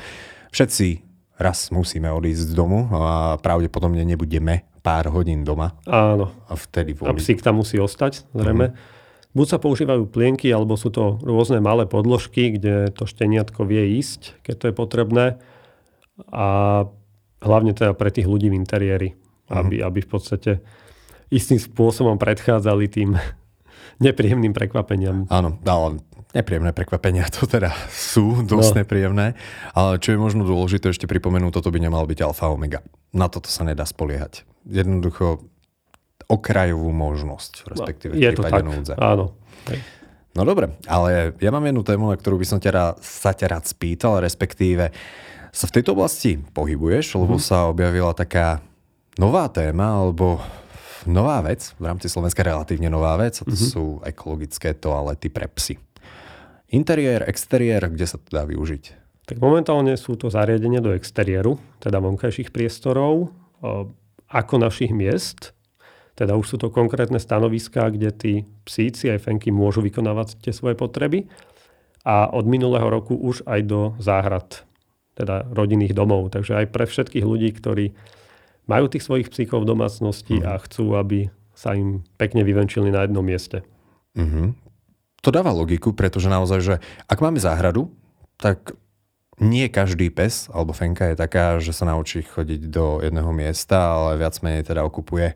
Všetci 0.52 1.00
raz 1.40 1.72
musíme 1.72 2.12
odísť 2.12 2.52
z 2.52 2.54
domu 2.54 2.86
a 2.92 3.34
pravdepodobne 3.40 4.04
nebudeme 4.04 4.68
pár 4.84 5.08
hodín 5.10 5.46
doma. 5.46 5.78
Áno. 5.86 6.30
A 6.50 6.54
vtedy 6.58 6.92
volí. 6.92 7.10
A 7.10 7.16
psík 7.16 7.40
tam 7.40 7.62
musí 7.62 7.78
ostať, 7.78 8.26
zrejme. 8.34 8.74
Mm-hmm. 8.74 9.00
Buď 9.32 9.46
sa 9.48 9.58
používajú 9.58 10.12
plienky, 10.12 10.52
alebo 10.52 10.76
sú 10.76 10.92
to 10.92 11.16
rôzne 11.24 11.64
malé 11.64 11.88
podložky, 11.88 12.52
kde 12.52 12.92
to 12.92 13.08
šteniatko 13.08 13.64
vie 13.64 13.96
ísť, 13.96 14.44
keď 14.44 14.54
to 14.60 14.64
je 14.68 14.74
potrebné. 14.76 15.26
A 16.28 16.46
hlavne 17.40 17.72
teda 17.72 17.96
pre 17.96 18.12
tých 18.12 18.28
ľudí 18.28 18.52
v 18.52 18.58
interiéri, 18.60 19.16
mm-hmm. 19.16 19.56
aby, 19.56 19.76
aby 19.80 20.00
v 20.04 20.10
podstate 20.10 20.60
istým 21.32 21.56
spôsobom 21.56 22.20
predchádzali 22.20 22.84
tým 22.92 23.16
nepríjemným 24.04 24.52
prekvapeniam. 24.52 25.24
Áno, 25.32 25.56
ale 25.64 26.02
Nepríjemné 26.32 26.72
prekvapenia 26.72 27.28
to 27.28 27.44
teda 27.44 27.76
sú, 27.92 28.40
dosť 28.40 28.72
no. 28.72 28.78
nepríjemné, 28.80 29.36
ale 29.76 30.00
čo 30.00 30.16
je 30.16 30.18
možno 30.18 30.48
dôležité 30.48 30.88
ešte 30.88 31.04
pripomenúť, 31.04 31.60
toto 31.60 31.68
by 31.68 31.76
nemal 31.76 32.08
byť 32.08 32.18
alfa 32.24 32.48
omega. 32.48 32.80
Na 33.12 33.28
toto 33.28 33.52
sa 33.52 33.68
nedá 33.68 33.84
spoliehať. 33.84 34.48
Jednoducho 34.64 35.44
okrajovú 36.32 36.88
možnosť, 36.88 37.68
respektíve 37.68 38.16
no, 38.16 38.20
je 38.24 38.30
to 38.32 38.42
tak. 38.48 38.64
núdze. 38.64 38.94
Áno. 38.96 39.36
Hej. 39.68 39.84
No 40.32 40.48
dobre, 40.48 40.72
ale 40.88 41.36
ja 41.36 41.52
mám 41.52 41.68
jednu 41.68 41.84
tému, 41.84 42.08
na 42.08 42.16
ktorú 42.16 42.40
by 42.40 42.46
som 42.48 42.56
ťa, 42.56 42.96
sa 43.04 43.36
ťa 43.36 43.52
rád 43.52 43.64
spýtal, 43.68 44.24
respektíve 44.24 44.88
sa 45.52 45.68
v 45.68 45.74
tejto 45.76 45.92
oblasti 45.92 46.40
pohybuješ, 46.40 47.20
lebo 47.20 47.36
mm. 47.36 47.44
sa 47.44 47.68
objavila 47.68 48.16
taká 48.16 48.64
nová 49.20 49.52
téma, 49.52 50.00
alebo 50.00 50.40
nová 51.04 51.44
vec, 51.44 51.76
v 51.76 51.84
rámci 51.84 52.08
Slovenska 52.08 52.40
relatívne 52.40 52.88
nová 52.88 53.20
vec, 53.20 53.36
a 53.40 53.44
to 53.44 53.52
mm-hmm. 53.52 53.72
sú 53.76 53.84
ekologické 54.08 54.72
toalety 54.72 55.28
pre 55.28 55.44
psy. 55.52 55.76
Interiér, 56.72 57.28
exteriér, 57.28 57.92
kde 57.92 58.06
sa 58.08 58.16
to 58.16 58.28
dá 58.32 58.48
využiť? 58.48 58.84
Tak 59.28 59.38
momentálne 59.38 59.94
sú 60.00 60.16
to 60.16 60.32
zariadenia 60.32 60.80
do 60.80 60.96
exteriéru, 60.96 61.60
teda 61.84 62.00
vonkajších 62.00 62.48
priestorov, 62.48 63.30
ako 64.26 64.54
našich 64.56 64.90
miest. 64.90 65.52
Teda 66.16 66.36
už 66.36 66.44
sú 66.48 66.56
to 66.56 66.72
konkrétne 66.72 67.20
stanoviská, 67.20 67.92
kde 67.92 68.10
tí 68.12 68.32
psíci 68.64 69.12
aj 69.12 69.28
fenky 69.28 69.52
môžu 69.52 69.84
vykonávať 69.84 70.40
tie 70.40 70.52
svoje 70.52 70.72
potreby. 70.76 71.28
A 72.02 72.26
od 72.32 72.48
minulého 72.48 72.88
roku 72.88 73.14
už 73.14 73.46
aj 73.46 73.60
do 73.68 73.80
záhrad, 74.02 74.64
teda 75.14 75.46
rodinných 75.52 75.94
domov. 75.94 76.34
Takže 76.34 76.64
aj 76.64 76.66
pre 76.72 76.84
všetkých 76.88 77.22
ľudí, 77.22 77.52
ktorí 77.54 77.94
majú 78.66 78.88
tých 78.90 79.06
svojich 79.06 79.28
psíkov 79.30 79.62
v 79.62 79.70
domácnosti 79.76 80.40
mm. 80.40 80.44
a 80.48 80.52
chcú, 80.66 80.98
aby 80.98 81.30
sa 81.52 81.76
im 81.76 82.02
pekne 82.18 82.42
vyvenčili 82.42 82.90
na 82.90 83.06
jednom 83.06 83.22
mieste. 83.22 83.62
Uh-huh. 84.18 84.56
To 85.22 85.30
dáva 85.30 85.54
logiku, 85.54 85.94
pretože 85.94 86.26
naozaj, 86.26 86.60
že 86.60 86.74
ak 87.06 87.22
máme 87.22 87.38
záhradu, 87.38 87.94
tak 88.42 88.74
nie 89.38 89.70
každý 89.70 90.10
pes 90.10 90.50
alebo 90.50 90.74
fenka 90.74 91.14
je 91.14 91.16
taká, 91.18 91.62
že 91.62 91.70
sa 91.70 91.86
naučí 91.86 92.26
chodiť 92.26 92.68
do 92.68 92.98
jedného 92.98 93.30
miesta, 93.30 93.94
ale 93.96 94.18
viac 94.18 94.34
menej 94.42 94.66
teda 94.66 94.82
okupuje 94.82 95.34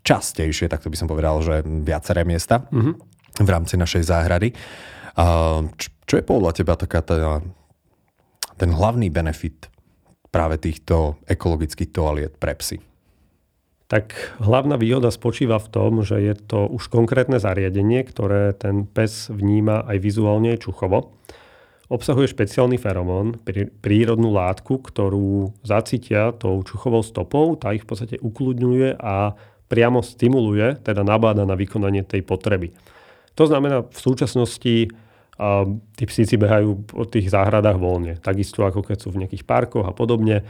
častejšie, 0.00 0.72
tak 0.72 0.80
to 0.80 0.88
by 0.88 0.96
som 0.96 1.08
povedal, 1.08 1.44
že 1.44 1.60
viaceré 1.64 2.24
miesta 2.24 2.64
uh-huh. 2.72 2.96
v 3.36 3.48
rámci 3.48 3.76
našej 3.76 4.00
záhrady. 4.04 4.56
Čo 6.08 6.14
je 6.16 6.24
podľa 6.24 6.56
teba 6.56 6.74
taká 6.80 7.04
tá, 7.04 7.44
ten 8.56 8.70
hlavný 8.72 9.12
benefit 9.12 9.68
práve 10.32 10.56
týchto 10.56 11.20
ekologických 11.28 11.92
toaliet 11.92 12.40
pre 12.40 12.56
psy? 12.56 12.89
Tak 13.90 14.38
hlavná 14.38 14.78
výhoda 14.78 15.10
spočíva 15.10 15.58
v 15.58 15.68
tom, 15.74 15.92
že 16.06 16.22
je 16.22 16.34
to 16.38 16.70
už 16.70 16.86
konkrétne 16.86 17.42
zariadenie, 17.42 18.06
ktoré 18.06 18.54
ten 18.54 18.86
pes 18.86 19.26
vníma 19.26 19.82
aj 19.82 19.98
vizuálne 19.98 20.54
čuchovo. 20.62 21.18
Obsahuje 21.90 22.30
špeciálny 22.30 22.78
feromón, 22.78 23.42
prírodnú 23.82 24.30
látku, 24.30 24.78
ktorú 24.78 25.58
zacítia 25.66 26.30
tou 26.30 26.62
čuchovou 26.62 27.02
stopou, 27.02 27.58
tá 27.58 27.74
ich 27.74 27.82
v 27.82 27.90
podstate 27.90 28.16
ukludňuje 28.22 28.94
a 28.94 29.34
priamo 29.66 29.98
stimuluje, 29.98 30.78
teda 30.86 31.02
nabáda 31.02 31.42
na 31.42 31.58
vykonanie 31.58 32.06
tej 32.06 32.22
potreby. 32.22 32.70
To 33.34 33.50
znamená, 33.50 33.90
v 33.90 33.98
súčasnosti 33.98 34.94
a 35.40 35.64
tí 35.96 36.04
psíci 36.04 36.36
behajú 36.36 36.84
po 36.84 37.08
tých 37.08 37.32
záhradách 37.32 37.80
voľne. 37.80 38.20
Takisto 38.20 38.60
ako 38.68 38.84
keď 38.84 38.96
sú 39.00 39.08
v 39.08 39.24
nejakých 39.24 39.48
parkoch 39.48 39.88
a 39.88 39.96
podobne 39.96 40.44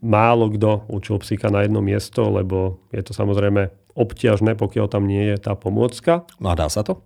málo 0.00 0.48
kto 0.52 0.88
učil 0.88 1.20
psíka 1.20 1.52
na 1.52 1.64
jedno 1.64 1.84
miesto, 1.84 2.24
lebo 2.32 2.80
je 2.90 3.02
to 3.04 3.12
samozrejme 3.12 3.68
obťažné, 3.94 4.58
pokiaľ 4.58 4.86
tam 4.90 5.06
nie 5.06 5.22
je 5.34 5.36
tá 5.38 5.54
pomôcka. 5.54 6.26
No 6.42 6.50
a 6.50 6.58
dá 6.58 6.66
sa 6.66 6.82
to? 6.82 7.04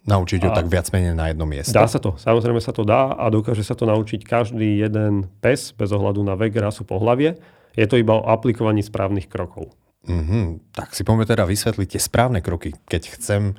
Naučiť 0.00 0.40
ho 0.48 0.50
tak 0.56 0.66
viac 0.72 0.88
menej 0.90 1.12
na 1.12 1.28
jedno 1.28 1.44
miesto? 1.44 1.76
Dá 1.76 1.84
sa 1.84 2.00
to. 2.00 2.16
Samozrejme 2.16 2.60
sa 2.60 2.72
to 2.72 2.88
dá 2.88 3.12
a 3.12 3.28
dokáže 3.28 3.60
sa 3.60 3.76
to 3.76 3.84
naučiť 3.84 4.24
každý 4.24 4.80
jeden 4.80 5.28
pes 5.44 5.76
bez 5.76 5.92
ohľadu 5.92 6.24
na 6.24 6.34
vek, 6.40 6.56
rasu, 6.56 6.88
pohlavie. 6.88 7.36
Je 7.76 7.84
to 7.84 8.00
iba 8.00 8.16
o 8.16 8.24
aplikovaní 8.26 8.80
správnych 8.80 9.28
krokov. 9.28 9.70
Mm-hmm. 10.08 10.72
Tak 10.72 10.96
si 10.96 11.04
poďme 11.04 11.28
teda 11.28 11.44
vysvetliť 11.44 11.88
tie 11.92 12.00
správne 12.00 12.40
kroky. 12.40 12.72
Keď 12.88 13.20
chcem, 13.20 13.52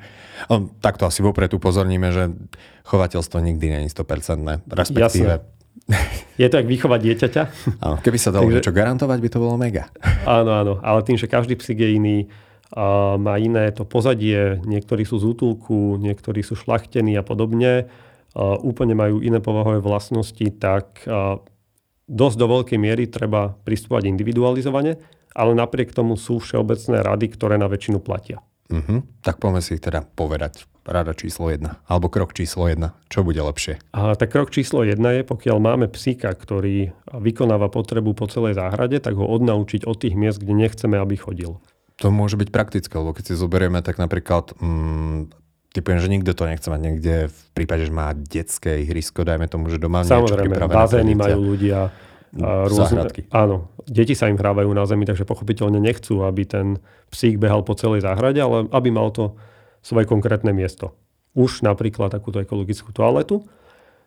no, 0.50 0.74
takto 0.82 1.06
asi 1.06 1.22
vopred 1.22 1.54
upozorníme, 1.54 2.10
že 2.10 2.34
chovateľstvo 2.90 3.38
nikdy 3.38 3.66
nie 3.70 3.80
je 3.86 3.94
100%, 3.94 4.66
respektíve 4.66 5.34
Jasne 5.38 5.61
je 6.42 6.48
to 6.48 6.56
jak 6.58 6.68
vychovať 6.68 7.00
dieťaťa. 7.02 7.44
Áno, 7.86 7.98
keby 8.00 8.18
sa 8.18 8.32
dalo 8.32 8.48
Takže, 8.48 8.56
niečo 8.62 8.74
garantovať, 8.74 9.18
by 9.20 9.30
to 9.30 9.40
bolo 9.40 9.56
mega. 9.60 9.92
Áno, 10.24 10.52
áno, 10.54 10.74
ale 10.82 11.00
tým, 11.04 11.18
že 11.18 11.30
každý 11.30 11.58
psík 11.58 11.82
je 11.82 11.90
iný, 11.98 12.18
a 12.72 13.20
má 13.20 13.36
iné 13.36 13.68
to 13.76 13.84
pozadie, 13.84 14.64
niektorí 14.64 15.04
sú 15.04 15.20
z 15.20 15.36
útulku, 15.36 16.00
niektorí 16.00 16.40
sú 16.40 16.56
šlachtení 16.56 17.20
a 17.20 17.24
podobne, 17.24 17.92
a 18.32 18.56
úplne 18.64 18.96
majú 18.96 19.20
iné 19.20 19.44
povahové 19.44 19.84
vlastnosti, 19.84 20.48
tak 20.56 21.04
dosť 22.08 22.38
do 22.40 22.48
veľkej 22.48 22.80
miery 22.80 23.12
treba 23.12 23.52
pristúpať 23.68 24.08
individualizovane, 24.08 24.96
ale 25.36 25.52
napriek 25.52 25.92
tomu 25.92 26.16
sú 26.16 26.40
všeobecné 26.40 27.04
rady, 27.04 27.28
ktoré 27.36 27.56
na 27.60 27.68
väčšinu 27.68 28.00
platia. 28.00 28.40
Uh-huh. 28.72 29.04
Tak 29.22 29.38
poďme 29.38 29.62
si 29.62 29.78
ich 29.78 29.84
teda 29.84 30.02
povedať. 30.04 30.66
Rada 30.82 31.14
číslo 31.14 31.54
1. 31.54 31.62
Alebo 31.86 32.10
krok 32.10 32.34
číslo 32.34 32.66
1. 32.66 32.82
Čo 33.06 33.22
bude 33.22 33.38
lepšie? 33.38 33.78
A, 33.94 34.18
tak 34.18 34.34
krok 34.34 34.50
číslo 34.50 34.82
1 34.82 34.98
je, 34.98 35.22
pokiaľ 35.22 35.58
máme 35.62 35.86
psíka, 35.94 36.34
ktorý 36.34 36.90
vykonáva 37.14 37.70
potrebu 37.70 38.18
po 38.18 38.26
celej 38.26 38.58
záhrade, 38.58 38.98
tak 38.98 39.14
ho 39.14 39.30
odnaučiť 39.30 39.86
od 39.86 39.98
tých 40.02 40.18
miest, 40.18 40.42
kde 40.42 40.58
nechceme, 40.58 40.98
aby 40.98 41.22
chodil. 41.22 41.62
To 42.02 42.10
môže 42.10 42.34
byť 42.34 42.50
praktické, 42.50 42.98
lebo 42.98 43.14
keď 43.14 43.30
si 43.30 43.34
zoberieme, 43.38 43.86
tak 43.86 44.02
napríklad 44.02 44.58
mm, 44.58 45.38
typujem, 45.70 46.00
že 46.02 46.10
nikto 46.10 46.34
to 46.34 46.50
nechce 46.50 46.66
mať 46.66 46.82
niekde 46.82 47.16
v 47.30 47.42
prípade, 47.54 47.86
že 47.86 47.94
má 47.94 48.18
detské 48.18 48.82
ihrisko, 48.82 49.22
dajme 49.22 49.46
tomu, 49.46 49.70
že 49.70 49.78
doma 49.78 50.02
Samozrejme, 50.02 50.50
niečo 50.50 50.66
bazény 50.66 51.14
majú 51.14 51.40
ľudia 51.54 51.94
rôzne, 52.34 53.12
Áno, 53.32 53.71
deti 53.88 54.18
sa 54.18 54.30
im 54.30 54.38
hrávajú 54.38 54.70
na 54.74 54.86
zemi, 54.86 55.06
takže 55.06 55.26
pochopiteľne 55.26 55.82
nechcú, 55.82 56.26
aby 56.26 56.44
ten 56.46 56.68
psík 57.10 57.42
behal 57.42 57.66
po 57.66 57.78
celej 57.78 58.06
záhrade, 58.06 58.42
ale 58.42 58.68
aby 58.70 58.90
mal 58.94 59.10
to 59.10 59.38
svoje 59.82 60.06
konkrétne 60.06 60.54
miesto. 60.54 60.94
Už 61.34 61.64
napríklad 61.64 62.12
takúto 62.12 62.44
ekologickú 62.44 62.92
toaletu. 62.92 63.48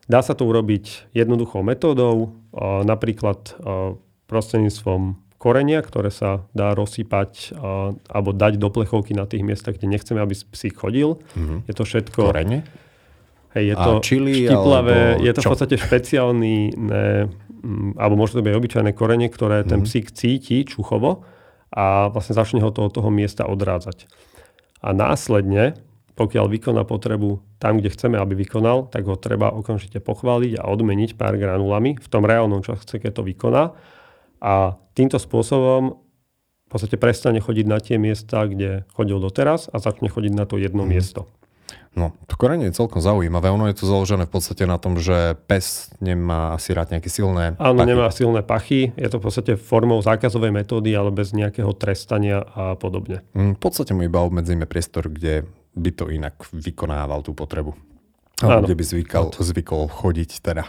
Dá 0.05 0.21
sa 0.21 0.37
to 0.37 0.45
urobiť 0.45 1.17
jednoduchou 1.17 1.65
metódou, 1.65 2.37
napríklad 2.85 3.57
prostredníctvom 4.29 5.17
korenia, 5.41 5.81
ktoré 5.81 6.13
sa 6.13 6.45
dá 6.53 6.77
rozsypať 6.77 7.57
alebo 8.09 8.31
dať 8.37 8.61
do 8.61 8.69
plechovky 8.69 9.17
na 9.17 9.25
tých 9.25 9.45
miestach, 9.45 9.77
kde 9.81 9.89
nechceme, 9.89 10.21
aby 10.21 10.37
psík 10.37 10.77
chodil. 10.77 11.21
Mm-hmm. 11.37 11.59
Je 11.69 11.75
to 11.77 11.85
všetko... 11.89 12.21
Korene? 12.33 12.65
Hej, 13.55 13.71
je 13.71 13.77
to 13.79 13.91
čili, 14.03 14.51
štiplavé, 14.51 15.23
je 15.23 15.31
to 15.31 15.41
v 15.47 15.51
podstate 15.55 15.79
špeciálny, 15.79 16.75
ne, 16.75 17.31
alebo 17.97 18.15
môže 18.15 18.37
to 18.37 18.45
byť 18.45 18.55
obyčajné 18.55 18.91
korenie, 18.93 19.33
ktoré 19.33 19.65
ten 19.65 19.83
mm. 19.83 19.87
psík 19.89 20.07
cíti 20.13 20.63
čuchovo 20.69 21.25
a 21.73 22.13
vlastne 22.13 22.37
začne 22.37 22.61
ho 22.63 22.71
to 22.71 22.87
od 22.87 22.93
toho 22.95 23.11
miesta 23.11 23.49
odrádzať. 23.49 24.07
A 24.85 24.93
následne, 24.93 25.81
pokiaľ 26.15 26.47
vykoná 26.47 26.85
potrebu 26.85 27.43
tam, 27.59 27.81
kde 27.81 27.91
chceme, 27.91 28.21
aby 28.21 28.37
vykonal, 28.37 28.87
tak 28.93 29.09
ho 29.09 29.17
treba 29.17 29.51
okamžite 29.51 29.99
pochváliť 29.99 30.61
a 30.61 30.69
odmeniť 30.69 31.17
pár 31.19 31.35
granulami 31.41 31.97
v 31.99 32.09
tom 32.13 32.23
reálnom 32.29 32.61
čase, 32.63 33.01
keď 33.01 33.19
to 33.19 33.23
vykoná. 33.27 33.75
A 34.45 34.77
týmto 34.93 35.17
spôsobom 35.17 36.05
v 36.65 36.69
podstate 36.69 37.01
prestane 37.01 37.41
chodiť 37.41 37.67
na 37.67 37.79
tie 37.81 37.97
miesta, 37.97 38.45
kde 38.45 38.85
chodil 38.93 39.17
doteraz 39.19 39.73
a 39.73 39.81
začne 39.81 40.13
chodiť 40.13 40.33
na 40.37 40.45
to 40.45 40.61
jedno 40.61 40.85
mm. 40.85 40.91
miesto. 40.91 41.27
No, 41.95 42.11
to 42.27 42.35
korenie 42.35 42.75
je 42.75 42.75
celkom 42.75 42.99
zaujímavé. 42.99 43.55
Ono 43.55 43.71
je 43.71 43.79
to 43.79 43.87
založené 43.87 44.27
v 44.27 44.35
podstate 44.35 44.67
na 44.67 44.83
tom, 44.83 44.99
že 44.99 45.39
pes 45.47 45.95
nemá 46.03 46.59
asi 46.59 46.75
rád 46.75 46.91
nejaké 46.91 47.07
silné 47.07 47.55
Áno, 47.55 47.79
pachy. 47.79 47.91
nemá 47.95 48.07
silné 48.11 48.41
pachy. 48.43 48.81
Je 48.99 49.07
to 49.07 49.23
v 49.23 49.25
podstate 49.31 49.53
formou 49.55 50.03
zákazovej 50.03 50.51
metódy, 50.51 50.91
ale 50.91 51.15
bez 51.15 51.31
nejakého 51.31 51.71
trestania 51.79 52.43
a 52.43 52.75
podobne. 52.75 53.23
Mm, 53.39 53.55
v 53.55 53.61
podstate 53.63 53.95
mu 53.95 54.03
iba 54.03 54.27
obmedzíme 54.27 54.67
priestor, 54.67 55.07
kde 55.07 55.47
by 55.79 55.91
to 55.95 56.11
inak 56.11 56.35
vykonával 56.51 57.23
tú 57.23 57.31
potrebu. 57.31 57.79
Áno. 58.43 58.67
Kde 58.67 58.75
by 58.75 58.85
zvykal, 58.85 59.25
zvykol 59.31 59.87
chodiť 59.87 60.31
teda. 60.43 60.67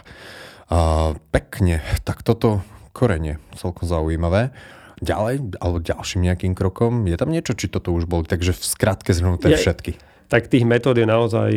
A, 0.70 1.10
pekne. 1.34 1.82
Tak 2.06 2.22
toto 2.22 2.62
korenie, 2.94 3.42
celkom 3.58 3.90
zaujímavé. 3.90 4.54
Ďalej, 5.02 5.58
alebo 5.58 5.82
ďalším 5.82 6.22
nejakým 6.22 6.54
krokom, 6.54 7.04
je 7.10 7.18
tam 7.18 7.28
niečo, 7.28 7.52
či 7.52 7.66
toto 7.68 7.92
už 7.92 8.08
boli, 8.08 8.24
takže 8.24 8.56
v 8.56 8.64
skratke 8.64 9.12
zhrnuté 9.12 9.52
je, 9.52 9.60
všetky 9.60 9.92
tak 10.26 10.50
tých 10.50 10.66
metód 10.66 10.98
je 10.98 11.06
naozaj 11.06 11.50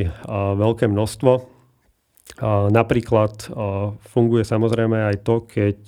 veľké 0.55 0.85
množstvo. 0.87 1.31
Napríklad 2.69 3.49
funguje 4.05 4.45
samozrejme 4.45 5.11
aj 5.13 5.15
to, 5.25 5.35
keď 5.43 5.79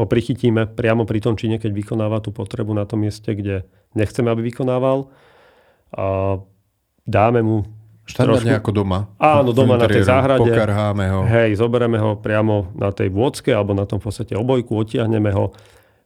ho 0.00 0.04
prichytíme 0.08 0.72
priamo 0.72 1.04
pri 1.04 1.20
tom 1.20 1.36
čine, 1.36 1.60
keď 1.60 1.76
vykonáva 1.76 2.24
tú 2.24 2.32
potrebu 2.32 2.72
na 2.72 2.88
tom 2.88 3.04
mieste, 3.04 3.36
kde 3.36 3.68
nechceme, 3.92 4.32
aby 4.32 4.48
vykonával. 4.48 5.12
Dáme 7.04 7.40
mu 7.44 7.68
Štandardne 8.10 8.58
ako 8.58 8.74
doma. 8.74 9.06
Áno, 9.22 9.54
doma 9.54 9.78
na 9.78 9.86
tej 9.86 10.02
záhrade. 10.02 10.42
Pokarháme 10.42 11.04
ho. 11.14 11.20
Hej, 11.30 11.62
zoberieme 11.62 11.94
ho 11.94 12.18
priamo 12.18 12.74
na 12.74 12.90
tej 12.90 13.06
vôcke 13.06 13.54
alebo 13.54 13.70
na 13.70 13.86
tom 13.86 14.02
v 14.02 14.10
podstate 14.10 14.34
obojku, 14.34 14.74
odtiahneme 14.74 15.30
ho, 15.30 15.54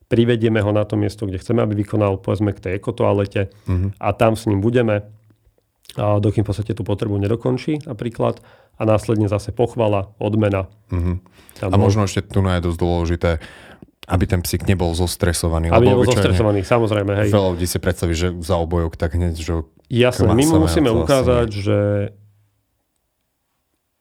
privedieme 0.04 0.60
ho 0.60 0.68
na 0.68 0.84
to 0.84 1.00
miesto, 1.00 1.24
kde 1.24 1.40
chceme, 1.40 1.64
aby 1.64 1.80
vykonal, 1.80 2.20
povedzme 2.20 2.52
k 2.52 2.60
tej 2.60 2.72
ekotoalete 2.76 3.48
uh-huh. 3.48 3.88
a 3.96 4.12
tam 4.12 4.36
s 4.36 4.44
ním 4.44 4.60
budeme 4.60 5.08
a 5.94 6.18
dokým 6.18 6.42
v 6.42 6.48
podstate 6.50 6.74
tú 6.74 6.82
potrebu 6.82 7.14
nedokončí 7.18 7.86
napríklad 7.86 8.42
a 8.74 8.82
následne 8.82 9.30
zase 9.30 9.54
pochvala, 9.54 10.10
odmena. 10.18 10.66
Uh-huh. 10.90 11.22
A 11.62 11.76
možno 11.78 12.10
ešte 12.10 12.26
tu 12.26 12.42
je 12.42 12.60
dosť 12.66 12.78
dôležité, 12.78 13.30
aby 14.10 14.24
ten 14.26 14.42
psík 14.42 14.66
nebol 14.66 14.90
zostresovaný. 14.92 15.70
Aby 15.70 15.94
nebol 15.94 16.04
zostresovaný, 16.04 16.66
samozrejme. 16.66 17.24
Hej. 17.24 17.28
Veľa 17.30 17.48
ľudí 17.54 17.66
si 17.70 17.78
predstaví, 17.78 18.12
že 18.12 18.34
za 18.42 18.58
obojok 18.58 18.98
tak 18.98 19.14
hneď, 19.14 19.38
že 19.38 19.64
Jasné, 19.88 20.26
my 20.26 20.44
mu 20.48 20.56
musíme 20.66 20.90
ukázať, 20.90 21.48
že 21.54 21.78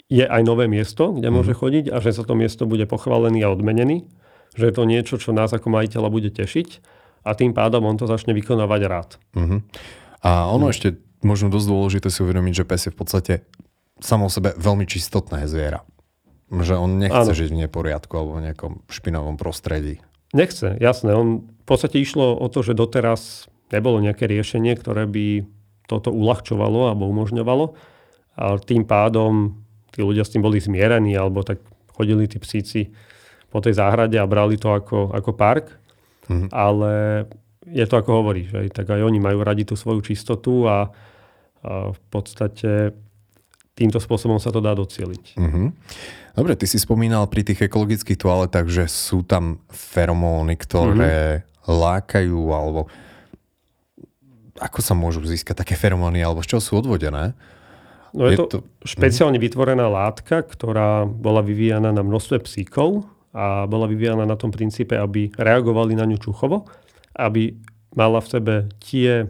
je 0.10 0.26
aj 0.26 0.42
nové 0.42 0.66
miesto, 0.66 1.14
kde 1.14 1.30
uh-huh. 1.30 1.42
môže 1.42 1.54
chodiť 1.54 1.94
a 1.94 2.02
že 2.02 2.14
sa 2.14 2.24
to 2.26 2.34
miesto 2.34 2.66
bude 2.66 2.86
pochválený 2.90 3.46
a 3.46 3.54
odmenený. 3.54 4.10
Že 4.54 4.64
je 4.70 4.74
to 4.74 4.84
niečo, 4.86 5.16
čo 5.18 5.34
nás 5.34 5.50
ako 5.50 5.74
majiteľa 5.74 6.10
bude 6.14 6.30
tešiť 6.30 6.82
a 7.26 7.34
tým 7.34 7.56
pádom 7.56 7.88
on 7.88 7.98
to 7.98 8.06
začne 8.06 8.36
vykonávať 8.36 8.82
rád. 8.86 9.10
Uh-huh. 9.34 9.62
A 10.22 10.50
ono 10.50 10.68
uh-huh. 10.68 10.74
ešte 10.74 11.00
možno 11.24 11.52
dosť 11.52 11.68
dôležité 11.68 12.08
si 12.12 12.20
uvedomiť, 12.24 12.54
že 12.64 12.68
pes 12.68 12.82
je 12.88 12.92
v 12.94 12.98
podstate 13.00 13.34
samo 14.00 14.28
o 14.28 14.32
sebe 14.32 14.52
veľmi 14.60 14.84
čistotné 14.84 15.48
zviera. 15.48 15.84
Že 16.54 16.76
on 16.78 17.02
nechce 17.02 17.34
ano. 17.34 17.40
žiť 17.40 17.50
v 17.50 17.60
neporiadku 17.66 18.14
alebo 18.14 18.38
v 18.38 18.52
nejakom 18.52 18.74
špinavom 18.92 19.40
prostredí. 19.40 20.04
Nechce, 20.36 20.78
jasné. 20.78 21.14
On 21.16 21.46
v 21.46 21.66
podstate 21.66 21.98
išlo 21.98 22.36
o 22.38 22.48
to, 22.50 22.62
že 22.62 22.78
doteraz 22.78 23.48
nebolo 23.74 24.04
nejaké 24.04 24.30
riešenie, 24.30 24.78
ktoré 24.78 25.10
by 25.10 25.48
toto 25.90 26.14
uľahčovalo 26.14 26.94
alebo 26.94 27.10
umožňovalo. 27.10 27.66
A 28.38 28.58
tým 28.62 28.86
pádom 28.86 29.62
tí 29.94 30.02
ľudia 30.02 30.26
s 30.26 30.34
tým 30.34 30.42
boli 30.42 30.58
zmierení 30.58 31.14
alebo 31.14 31.46
tak 31.46 31.62
chodili 31.94 32.26
tí 32.26 32.42
psíci 32.42 32.94
po 33.54 33.62
tej 33.62 33.78
záhrade 33.78 34.18
a 34.18 34.26
brali 34.26 34.58
to 34.58 34.74
ako, 34.74 35.14
ako 35.14 35.32
park. 35.38 35.70
Mhm. 36.30 36.50
Ale 36.50 36.94
je 37.70 37.86
to 37.86 37.96
ako 38.02 38.12
hovoríš, 38.24 38.48
že 38.52 38.60
tak 38.74 38.90
aj 38.90 39.02
oni 39.06 39.22
majú 39.22 39.46
radi 39.46 39.64
tú 39.64 39.78
svoju 39.78 40.02
čistotu 40.04 40.66
a 40.68 40.92
v 41.64 42.00
podstate 42.12 42.92
týmto 43.74 43.98
spôsobom 43.98 44.38
sa 44.38 44.54
to 44.54 44.62
dá 44.62 44.78
docieliť. 44.78 45.40
Uh-huh. 45.40 45.74
Dobre, 46.34 46.54
ty 46.58 46.70
si 46.70 46.78
spomínal 46.78 47.26
pri 47.30 47.42
tých 47.42 47.66
ekologických 47.66 48.22
toaletách, 48.22 48.68
že 48.70 48.86
sú 48.90 49.26
tam 49.26 49.62
feromóny, 49.70 50.54
ktoré 50.58 51.42
uh-huh. 51.42 51.74
lákajú, 51.74 52.42
alebo 52.54 52.92
ako 54.62 54.80
sa 54.86 54.94
môžu 54.94 55.26
získať 55.26 55.66
také 55.66 55.74
feromóny, 55.74 56.22
alebo 56.22 56.46
z 56.46 56.54
čoho 56.54 56.62
sú 56.62 56.74
odvodené? 56.86 57.34
No 58.14 58.30
je, 58.30 58.38
je 58.38 58.46
to, 58.46 58.46
to 58.46 58.58
špeciálne 58.86 59.42
uh-huh. 59.42 59.48
vytvorená 59.50 59.90
látka, 59.90 60.46
ktorá 60.46 61.10
bola 61.10 61.42
vyvíjana 61.42 61.90
na 61.90 62.06
množstve 62.06 62.46
psíkov 62.46 63.10
a 63.34 63.66
bola 63.66 63.90
vyvíjana 63.90 64.30
na 64.30 64.38
tom 64.38 64.54
princípe, 64.54 64.94
aby 64.94 65.34
reagovali 65.34 65.98
na 65.98 66.06
ňu 66.06 66.22
čuchovo, 66.22 66.70
aby 67.18 67.58
mala 67.98 68.22
v 68.22 68.28
sebe 68.30 68.56
tie 68.78 69.26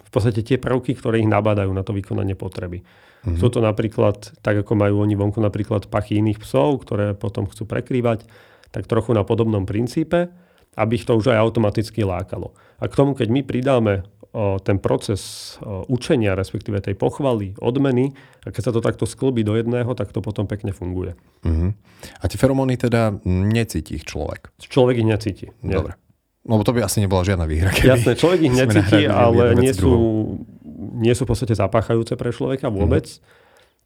v 0.00 0.10
podstate 0.10 0.40
tie 0.40 0.56
prvky, 0.56 0.96
ktoré 0.96 1.20
ich 1.20 1.28
nabádajú 1.28 1.68
na 1.70 1.84
to 1.84 1.92
vykonanie 1.92 2.32
potreby. 2.32 2.80
Mm-hmm. 2.80 3.36
Sú 3.36 3.52
to 3.52 3.60
napríklad, 3.60 4.32
tak 4.40 4.64
ako 4.64 4.72
majú 4.80 5.04
oni 5.04 5.12
vonku 5.12 5.44
napríklad 5.44 5.92
pachy 5.92 6.24
iných 6.24 6.40
psov, 6.40 6.80
ktoré 6.88 7.12
potom 7.12 7.44
chcú 7.44 7.68
prekrývať, 7.68 8.24
tak 8.72 8.88
trochu 8.88 9.12
na 9.12 9.26
podobnom 9.28 9.68
princípe, 9.68 10.32
aby 10.78 10.92
ich 10.96 11.04
to 11.04 11.18
už 11.18 11.36
aj 11.36 11.38
automaticky 11.42 12.00
lákalo. 12.00 12.56
A 12.80 12.88
k 12.88 12.96
tomu, 12.96 13.12
keď 13.12 13.28
my 13.28 13.44
pridáme 13.44 14.08
o, 14.32 14.56
ten 14.56 14.80
proces 14.80 15.54
o, 15.60 15.84
učenia, 15.92 16.32
respektíve 16.32 16.80
tej 16.80 16.96
pochvaly, 16.96 17.52
odmeny, 17.60 18.16
a 18.46 18.48
keď 18.48 18.62
sa 18.64 18.72
to 18.72 18.80
takto 18.80 19.04
sklbí 19.04 19.44
do 19.44 19.52
jedného, 19.52 19.92
tak 19.92 20.16
to 20.16 20.24
potom 20.24 20.48
pekne 20.48 20.72
funguje. 20.72 21.12
Mm-hmm. 21.44 21.70
A 22.22 22.24
tie 22.24 22.40
feromóny 22.40 22.80
teda 22.80 23.20
necíti 23.28 24.00
ich 24.00 24.08
človek? 24.08 24.48
Človek 24.64 24.96
ich 25.04 25.08
necíti. 25.10 25.46
Nie. 25.60 25.76
Dobre. 25.76 26.00
Lebo 26.40 26.64
to 26.64 26.72
by 26.72 26.80
asi 26.84 27.04
nebola 27.04 27.20
žiadna 27.20 27.44
výhra. 27.44 27.68
Jasné, 27.72 28.16
človek 28.16 28.40
ich 28.48 28.56
necíti, 28.56 29.04
ale 29.04 29.52
nie 29.60 29.76
sú, 29.76 29.92
nie 30.96 31.12
sú 31.12 31.28
v 31.28 31.30
podstate 31.36 31.52
zapáchajúce 31.52 32.16
pre 32.16 32.32
človeka 32.32 32.72
vôbec. 32.72 33.04
Mm. 33.04 33.20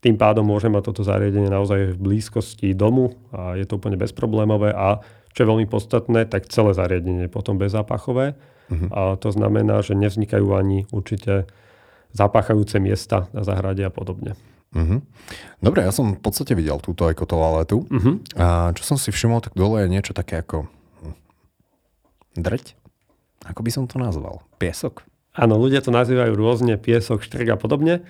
Tým 0.05 0.17
pádom 0.21 0.45
môže 0.45 0.69
mať 0.69 0.93
toto 0.93 1.03
zariadenie 1.03 1.49
naozaj 1.49 1.97
v 1.97 1.99
blízkosti 1.99 2.77
domu 2.77 3.17
a 3.33 3.57
je 3.57 3.65
to 3.65 3.81
úplne 3.81 3.97
bezproblémové 3.97 4.71
a 4.71 5.01
čo 5.35 5.43
je 5.43 5.51
veľmi 5.51 5.67
podstatné, 5.67 6.31
tak 6.31 6.47
celé 6.47 6.77
zariadenie 6.77 7.27
je 7.27 7.33
potom 7.33 7.59
bezápachové. 7.59 8.39
Mm-hmm. 8.71 8.89
A 8.95 9.19
to 9.19 9.29
znamená, 9.35 9.83
že 9.83 9.99
nevznikajú 9.99 10.47
ani 10.55 10.87
určite 10.95 11.51
zapáchajúce 12.15 12.79
miesta 12.79 13.27
na 13.35 13.43
zahrade 13.43 13.83
a 13.83 13.91
podobne. 13.91 14.39
Mm-hmm. 14.77 15.01
Dobre, 15.59 15.83
ja 15.83 15.91
som 15.91 16.15
v 16.15 16.23
podstate 16.23 16.55
videl 16.55 16.79
túto 16.79 17.11
ekotoaletu. 17.11 17.83
Mm-hmm. 17.91 18.15
A 18.39 18.77
čo 18.79 18.83
som 18.87 18.97
si 19.01 19.11
všimol, 19.11 19.43
tak 19.43 19.59
dole 19.59 19.83
je 19.83 19.89
niečo 19.91 20.15
také 20.15 20.39
ako 20.39 20.71
Drť? 22.35 22.75
Ako 23.47 23.63
by 23.63 23.71
som 23.71 23.85
to 23.87 24.03
nazval? 24.03 24.43
Piesok? 24.59 25.07
Áno, 25.35 25.59
ľudia 25.59 25.83
to 25.83 25.95
nazývajú 25.95 26.35
rôzne, 26.35 26.79
piesok, 26.79 27.23
štrk 27.23 27.55
a 27.55 27.59
podobne. 27.59 28.07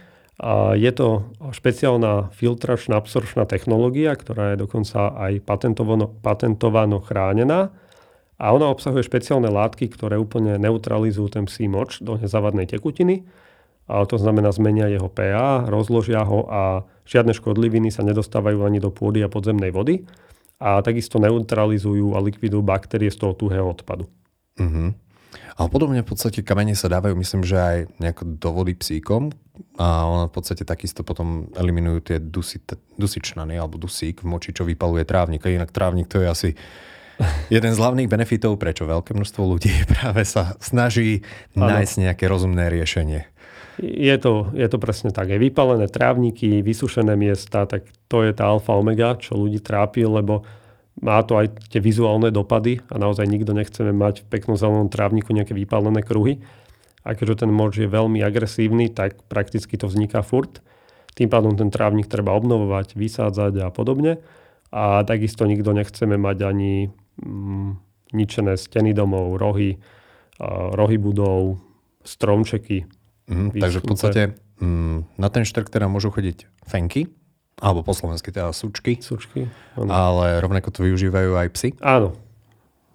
Je 0.74 0.90
to 0.90 1.30
špeciálna 1.54 2.34
filtračná 2.34 2.98
absorpčná 2.98 3.46
technológia, 3.46 4.16
ktorá 4.16 4.52
je 4.52 4.66
dokonca 4.66 5.14
aj 5.14 5.44
patentovano, 5.46 6.10
patentovano 6.20 6.98
chránená. 7.00 7.70
A 8.34 8.50
ona 8.50 8.66
obsahuje 8.66 9.06
špeciálne 9.06 9.46
látky, 9.46 9.86
ktoré 9.92 10.18
úplne 10.18 10.58
neutralizujú 10.58 11.30
ten 11.30 11.44
psí 11.46 11.70
moč 11.70 12.02
do 12.02 12.18
nezavadnej 12.18 12.66
tekutiny. 12.66 13.22
A 13.86 14.08
to 14.08 14.16
znamená, 14.16 14.50
zmenia 14.50 14.90
jeho 14.90 15.06
pH, 15.06 15.68
rozložia 15.70 16.24
ho 16.24 16.48
a 16.48 16.62
žiadne 17.04 17.36
škodliviny 17.36 17.92
sa 17.92 18.00
nedostávajú 18.02 18.64
ani 18.64 18.80
do 18.80 18.88
pôdy 18.88 19.20
a 19.20 19.28
podzemnej 19.28 19.70
vody 19.70 20.08
a 20.58 20.80
takisto 20.80 21.18
neutralizujú 21.18 22.14
a 22.14 22.22
likvidujú 22.22 22.62
baktérie 22.62 23.10
z 23.10 23.18
toho 23.20 23.34
tuhého 23.34 23.66
odpadu. 23.66 24.06
Uh-huh. 24.58 24.94
Ale 25.54 25.68
podobne 25.70 26.02
v 26.02 26.08
podstate 26.10 26.42
kamene 26.42 26.74
sa 26.74 26.90
dávajú, 26.90 27.14
myslím, 27.18 27.42
že 27.46 27.56
aj 27.58 27.78
nejako 28.02 28.22
do 28.38 28.50
vody 28.50 28.74
psíkom 28.74 29.30
a 29.78 30.06
ono 30.06 30.26
v 30.26 30.34
podstate 30.34 30.66
takisto 30.66 31.06
potom 31.06 31.46
eliminujú 31.54 31.98
tie 32.02 32.18
dusit, 32.18 32.74
dusičnany 32.98 33.54
alebo 33.54 33.78
dusík 33.78 34.22
v 34.22 34.30
moči, 34.30 34.50
čo 34.50 34.66
vypaluje 34.66 35.06
trávnik. 35.06 35.46
A 35.46 35.54
inak 35.54 35.70
trávnik 35.70 36.10
to 36.10 36.22
je 36.22 36.26
asi 36.26 36.50
jeden 37.50 37.70
z 37.70 37.78
hlavných 37.78 38.10
benefitov, 38.10 38.58
prečo 38.58 38.86
veľké 38.86 39.14
množstvo 39.14 39.42
ľudí 39.46 39.70
práve 39.94 40.26
sa 40.26 40.58
snaží 40.58 41.22
ano. 41.54 41.70
nájsť 41.70 41.94
nejaké 42.10 42.24
rozumné 42.26 42.70
riešenie. 42.70 43.30
Je 43.82 44.16
to, 44.22 44.54
je 44.54 44.66
to 44.70 44.78
presne 44.78 45.10
tak. 45.10 45.34
Je 45.34 45.38
vypalené 45.38 45.90
trávniky, 45.90 46.62
vysušené 46.62 47.18
miesta, 47.18 47.66
tak 47.66 47.90
to 48.06 48.22
je 48.22 48.30
tá 48.30 48.46
alfa 48.46 48.78
omega, 48.78 49.18
čo 49.18 49.34
ľudí 49.34 49.58
trápi, 49.58 50.06
lebo 50.06 50.46
má 51.02 51.18
to 51.26 51.34
aj 51.42 51.58
tie 51.74 51.82
vizuálne 51.82 52.30
dopady 52.30 52.78
a 52.86 53.02
naozaj 53.02 53.26
nikto 53.26 53.50
nechceme 53.50 53.90
mať 53.90 54.22
v 54.22 54.30
peknom 54.30 54.54
zelenom 54.54 54.86
trávniku 54.86 55.34
nejaké 55.34 55.50
vypálené 55.50 56.06
kruhy. 56.06 56.38
A 57.02 57.18
keďže 57.18 57.44
ten 57.44 57.50
moč 57.50 57.82
je 57.82 57.90
veľmi 57.90 58.22
agresívny, 58.22 58.94
tak 58.94 59.26
prakticky 59.26 59.74
to 59.74 59.90
vzniká 59.90 60.22
furt. 60.22 60.62
Tým 61.18 61.26
pádom 61.26 61.58
ten 61.58 61.68
trávnik 61.68 62.06
treba 62.06 62.32
obnovovať, 62.32 62.94
vysádzať 62.94 63.60
a 63.60 63.68
podobne. 63.74 64.22
A 64.70 65.02
takisto 65.02 65.44
nikto 65.46 65.74
nechceme 65.74 66.14
mať 66.14 66.36
ani 66.46 66.88
mm, 67.20 67.70
ničené 68.14 68.54
steny 68.54 68.94
domov, 68.94 69.36
rohy, 69.36 69.76
rohy 70.74 70.96
budov, 70.96 71.58
stromčeky, 72.06 72.86
Mm, 73.24 73.56
takže 73.56 73.78
v 73.80 73.86
podstate 73.88 74.22
mm, 74.60 75.16
na 75.16 75.28
ten 75.32 75.48
štrk 75.48 75.72
teda 75.72 75.88
môžu 75.88 76.12
chodiť 76.12 76.44
fenky, 76.68 77.08
alebo 77.62 77.86
po 77.86 77.94
slovensky 77.96 78.34
teda 78.34 78.52
sučky. 78.52 79.00
Sučky. 79.00 79.48
Áno. 79.78 79.88
Ale 79.88 80.42
rovnako 80.42 80.74
to 80.74 80.80
využívajú 80.84 81.38
aj 81.38 81.48
psy. 81.54 81.68
Áno, 81.80 82.18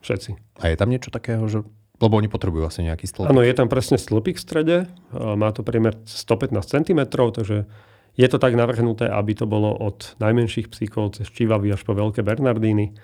všetci. 0.06 0.36
A 0.60 0.70
je 0.70 0.76
tam 0.78 0.92
niečo 0.92 1.10
takého, 1.10 1.42
že... 1.48 1.64
Lebo 2.00 2.16
oni 2.16 2.32
potrebujú 2.32 2.64
asi 2.64 2.88
nejaký 2.88 3.12
stĺpik. 3.12 3.32
Áno, 3.32 3.44
je 3.44 3.56
tam 3.56 3.68
presne 3.68 4.00
stĺpik 4.00 4.40
v 4.40 4.44
strede. 4.44 4.78
Má 5.12 5.52
to 5.52 5.68
priemer 5.68 6.00
115 6.08 6.56
cm, 6.64 7.00
takže 7.12 7.68
je 8.16 8.28
to 8.28 8.38
tak 8.40 8.56
navrhnuté, 8.56 9.08
aby 9.08 9.36
to 9.36 9.44
bolo 9.48 9.72
od 9.76 10.16
najmenších 10.20 10.72
psíkov 10.72 11.20
cez 11.20 11.28
čivavy 11.32 11.72
až 11.72 11.84
po 11.84 11.96
veľké 11.96 12.24
bernardíny. 12.24 12.96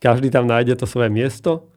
Každý 0.00 0.28
tam 0.28 0.44
nájde 0.44 0.76
to 0.76 0.86
svoje 0.88 1.08
miesto 1.08 1.72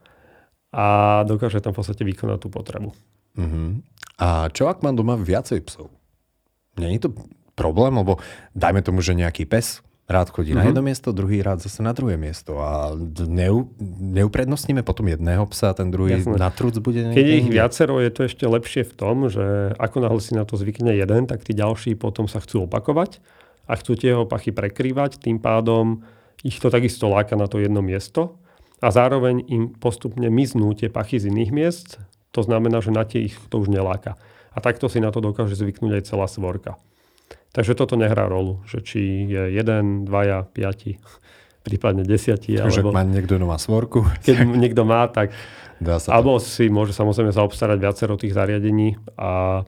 a 0.75 1.21
dokáže 1.23 1.63
tam 1.63 1.71
v 1.71 1.79
podstate 1.83 2.03
vykonať 2.03 2.39
tú 2.43 2.49
potrebu. 2.51 2.91
Uh-huh. 3.37 3.79
A 4.17 4.49
čo 4.49 4.65
ak 4.65 4.81
mám 4.81 4.97
doma 4.97 5.13
viacej 5.13 5.61
psov? 5.65 5.93
Není 6.77 7.01
to 7.01 7.13
problém, 7.57 7.93
lebo 7.97 8.21
dajme 8.53 8.81
tomu, 8.85 9.01
že 9.01 9.17
nejaký 9.17 9.45
pes 9.49 9.81
rád 10.07 10.31
chodí 10.31 10.55
uh-huh. 10.55 10.63
na 10.63 10.63
mhm. 10.63 10.69
jedno 10.71 10.81
miesto, 10.87 11.07
druhý 11.11 11.43
rád 11.43 11.59
zase 11.59 11.83
na 11.83 11.91
druhé 11.91 12.15
miesto 12.15 12.63
a 12.63 12.95
neu, 13.27 13.67
neuprednostníme 13.99 14.79
potom 14.81 15.11
jedného 15.11 15.43
psa 15.51 15.75
a 15.75 15.77
ten 15.77 15.91
druhý 15.91 16.23
Jasne. 16.23 16.39
na 16.39 16.47
truc 16.47 16.79
bude 16.79 17.11
Keď 17.11 17.25
je 17.27 17.35
ich 17.43 17.49
viacero, 17.51 17.99
je 17.99 18.11
to 18.15 18.21
ešte 18.23 18.47
lepšie 18.47 18.87
v 18.87 18.93
tom, 18.95 19.27
že 19.27 19.75
ako 19.75 20.07
náhle 20.07 20.21
si 20.23 20.31
na 20.31 20.47
to 20.47 20.55
zvykne 20.55 20.95
jeden, 20.95 21.27
tak 21.27 21.43
tí 21.43 21.51
ďalší 21.51 21.99
potom 21.99 22.31
sa 22.31 22.39
chcú 22.39 22.71
opakovať 22.71 23.19
a 23.67 23.75
chcú 23.75 23.99
tie 23.99 24.15
opachy 24.15 24.55
prekrývať, 24.55 25.19
tým 25.19 25.43
pádom 25.43 26.07
ich 26.39 26.55
to 26.63 26.71
takisto 26.71 27.11
láka 27.11 27.35
na 27.35 27.51
to 27.51 27.59
jedno 27.59 27.83
miesto 27.83 28.39
a 28.79 28.87
zároveň 28.87 29.43
im 29.51 29.75
postupne 29.75 30.31
miznú 30.31 30.71
tie 30.71 30.87
pachy 30.87 31.19
z 31.19 31.27
iných 31.27 31.51
miest, 31.51 31.99
to 32.37 32.45
znamená, 32.45 32.77
že 32.85 32.93
na 32.93 33.01
tie 33.01 33.25
ich 33.25 33.35
to 33.49 33.57
už 33.57 33.73
neláka. 33.73 34.13
A 34.53 34.61
takto 34.61 34.85
si 34.85 35.01
na 35.01 35.09
to 35.09 35.17
dokáže 35.17 35.57
zvyknúť 35.57 35.97
aj 35.97 36.03
celá 36.05 36.29
svorka. 36.29 36.77
Takže 37.49 37.73
toto 37.73 37.97
nehrá 37.97 38.29
rolu, 38.29 38.61
že 38.69 38.85
či 38.85 39.25
je 39.25 39.49
jeden, 39.49 40.05
dvaja, 40.05 40.45
piati, 40.45 41.01
prípadne 41.65 42.05
desiatí. 42.05 42.61
Takže 42.61 42.85
alebo... 42.85 42.93
ak 42.93 42.97
má 43.01 43.03
niekto 43.03 43.41
má 43.41 43.57
svorku. 43.57 44.05
Keď 44.25 44.37
tak... 44.37 44.53
niekto 44.53 44.81
má, 44.85 45.09
tak... 45.09 45.33
Dá 45.77 46.01
sa 46.01 46.17
alebo 46.17 46.41
to. 46.41 46.45
si 46.45 46.73
môže 46.73 46.93
samozrejme 46.93 47.29
zaobstarať 47.29 47.77
viacero 47.77 48.17
tých 48.17 48.33
zariadení 48.33 48.97
a 49.13 49.61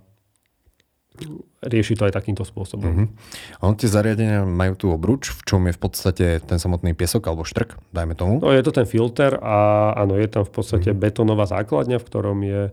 rieši 1.60 2.00
to 2.00 2.08
aj 2.08 2.16
takýmto 2.16 2.48
spôsobom. 2.48 3.12
A 3.60 3.62
on 3.68 3.76
tie 3.76 3.92
zariadenia 3.92 4.48
majú 4.48 4.74
tu 4.80 4.86
obruč, 4.92 5.36
v 5.36 5.42
čom 5.44 5.62
je 5.68 5.76
v 5.76 5.82
podstate 5.82 6.26
ten 6.40 6.60
samotný 6.60 6.96
piesok 6.96 7.28
alebo 7.28 7.44
štrk, 7.44 7.76
dajme 7.92 8.16
tomu? 8.16 8.40
No 8.40 8.56
je 8.56 8.64
to 8.64 8.72
ten 8.72 8.88
filter 8.88 9.36
a 9.36 9.92
áno, 10.00 10.16
je 10.16 10.28
tam 10.32 10.48
v 10.48 10.52
podstate 10.56 10.96
uh-huh. 10.96 11.02
betónová 11.04 11.44
základňa, 11.48 12.00
v 12.00 12.08
ktorom 12.08 12.40
je 12.48 12.64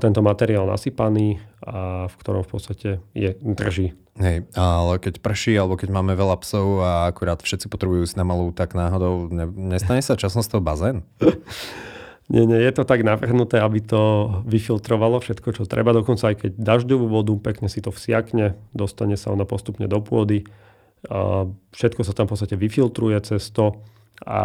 tento 0.00 0.24
materiál 0.24 0.64
nasypaný 0.64 1.44
a 1.60 2.08
v 2.08 2.14
ktorom 2.16 2.40
v 2.40 2.50
podstate 2.50 2.88
je, 3.12 3.36
drží. 3.36 3.92
Hej, 4.16 4.48
ale 4.56 4.96
keď 4.96 5.20
prší 5.20 5.58
alebo 5.58 5.76
keď 5.76 5.92
máme 5.92 6.16
veľa 6.16 6.40
psov 6.40 6.80
a 6.80 7.10
akurát 7.12 7.36
všetci 7.42 7.68
potrebujú 7.68 8.08
ísť 8.08 8.16
na 8.16 8.24
malú, 8.24 8.48
tak 8.54 8.72
náhodou 8.72 9.28
ne, 9.28 9.44
nestane 9.74 10.00
sa 10.00 10.16
časom 10.16 10.40
z 10.40 10.48
toho 10.56 10.64
bazén? 10.64 11.04
Nie, 12.32 12.48
nie, 12.48 12.56
je 12.56 12.72
to 12.72 12.88
tak 12.88 13.04
navrhnuté, 13.04 13.60
aby 13.60 13.84
to 13.84 14.32
vyfiltrovalo 14.48 15.20
všetko, 15.20 15.60
čo 15.60 15.68
treba. 15.68 15.92
Dokonca 15.92 16.32
aj 16.32 16.36
keď 16.40 16.52
dažďovú 16.56 17.06
vodu, 17.12 17.36
pekne 17.36 17.68
si 17.68 17.84
to 17.84 17.92
vsiakne, 17.92 18.56
dostane 18.72 19.20
sa 19.20 19.28
ona 19.28 19.44
postupne 19.44 19.84
do 19.84 20.00
pôdy. 20.00 20.48
A 21.12 21.44
všetko 21.76 22.00
sa 22.00 22.16
tam 22.16 22.24
v 22.24 22.32
podstate 22.32 22.56
vyfiltruje 22.56 23.20
cez 23.20 23.52
to 23.52 23.76
a 24.24 24.40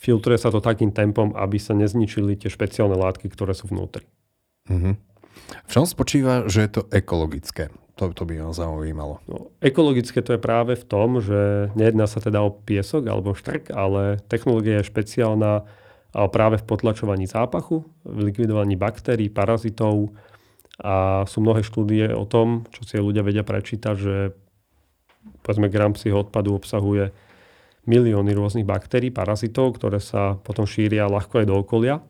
filtruje 0.00 0.40
sa 0.40 0.48
to 0.48 0.64
takým 0.64 0.88
tempom, 0.88 1.36
aby 1.36 1.60
sa 1.60 1.76
nezničili 1.76 2.40
tie 2.40 2.48
špeciálne 2.48 2.96
látky, 2.96 3.28
ktoré 3.28 3.52
sú 3.52 3.68
vnútri. 3.68 4.08
Mm-hmm. 4.72 4.94
V 5.68 5.70
čom 5.70 5.84
spočíva, 5.84 6.48
že 6.48 6.64
je 6.64 6.80
to 6.80 6.82
ekologické? 6.88 7.68
To, 8.00 8.08
to 8.16 8.24
by 8.24 8.40
ma 8.40 8.56
zaujímalo. 8.56 9.20
No, 9.28 9.52
ekologické 9.60 10.24
to 10.24 10.32
je 10.32 10.40
práve 10.40 10.72
v 10.72 10.84
tom, 10.88 11.20
že 11.20 11.68
nejedná 11.76 12.08
sa 12.08 12.24
teda 12.24 12.40
o 12.40 12.48
piesok 12.48 13.04
alebo 13.04 13.36
štrk, 13.36 13.68
ale 13.76 14.24
technológia 14.32 14.80
je 14.80 14.88
špeciálna 14.88 15.68
práve 16.10 16.58
v 16.58 16.66
potlačovaní 16.66 17.30
zápachu, 17.30 17.86
v 18.02 18.18
likvidovaní 18.30 18.74
baktérií, 18.74 19.30
parazitov 19.30 20.10
a 20.80 21.24
sú 21.28 21.44
mnohé 21.44 21.60
štúdie 21.62 22.10
o 22.10 22.24
tom, 22.24 22.64
čo 22.72 22.82
si 22.88 22.96
ľudia 22.96 23.20
vedia 23.20 23.44
prečítať, 23.44 23.94
že 23.94 24.32
povedzme 25.44 25.68
gram 25.68 25.92
psího 25.92 26.24
odpadu 26.24 26.56
obsahuje 26.56 27.12
milióny 27.84 28.32
rôznych 28.32 28.68
baktérií, 28.68 29.12
parazitov, 29.12 29.76
ktoré 29.76 30.00
sa 30.00 30.36
potom 30.40 30.64
šíria 30.64 31.08
ľahko 31.08 31.44
aj 31.44 31.46
do 31.48 31.54
okolia. 31.56 32.00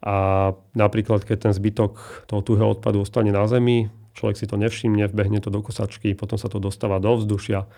A 0.00 0.50
napríklad, 0.72 1.28
keď 1.28 1.50
ten 1.50 1.52
zbytok 1.52 2.24
toho 2.24 2.40
tuhého 2.40 2.72
odpadu 2.72 3.04
ostane 3.04 3.28
na 3.28 3.44
zemi, 3.44 3.92
človek 4.16 4.36
si 4.40 4.48
to 4.48 4.56
nevšimne, 4.56 5.04
vbehne 5.12 5.38
to 5.44 5.52
do 5.52 5.60
kosačky, 5.60 6.16
potom 6.16 6.40
sa 6.40 6.48
to 6.48 6.56
dostáva 6.56 6.98
do 6.98 7.20
vzdušia, 7.20 7.68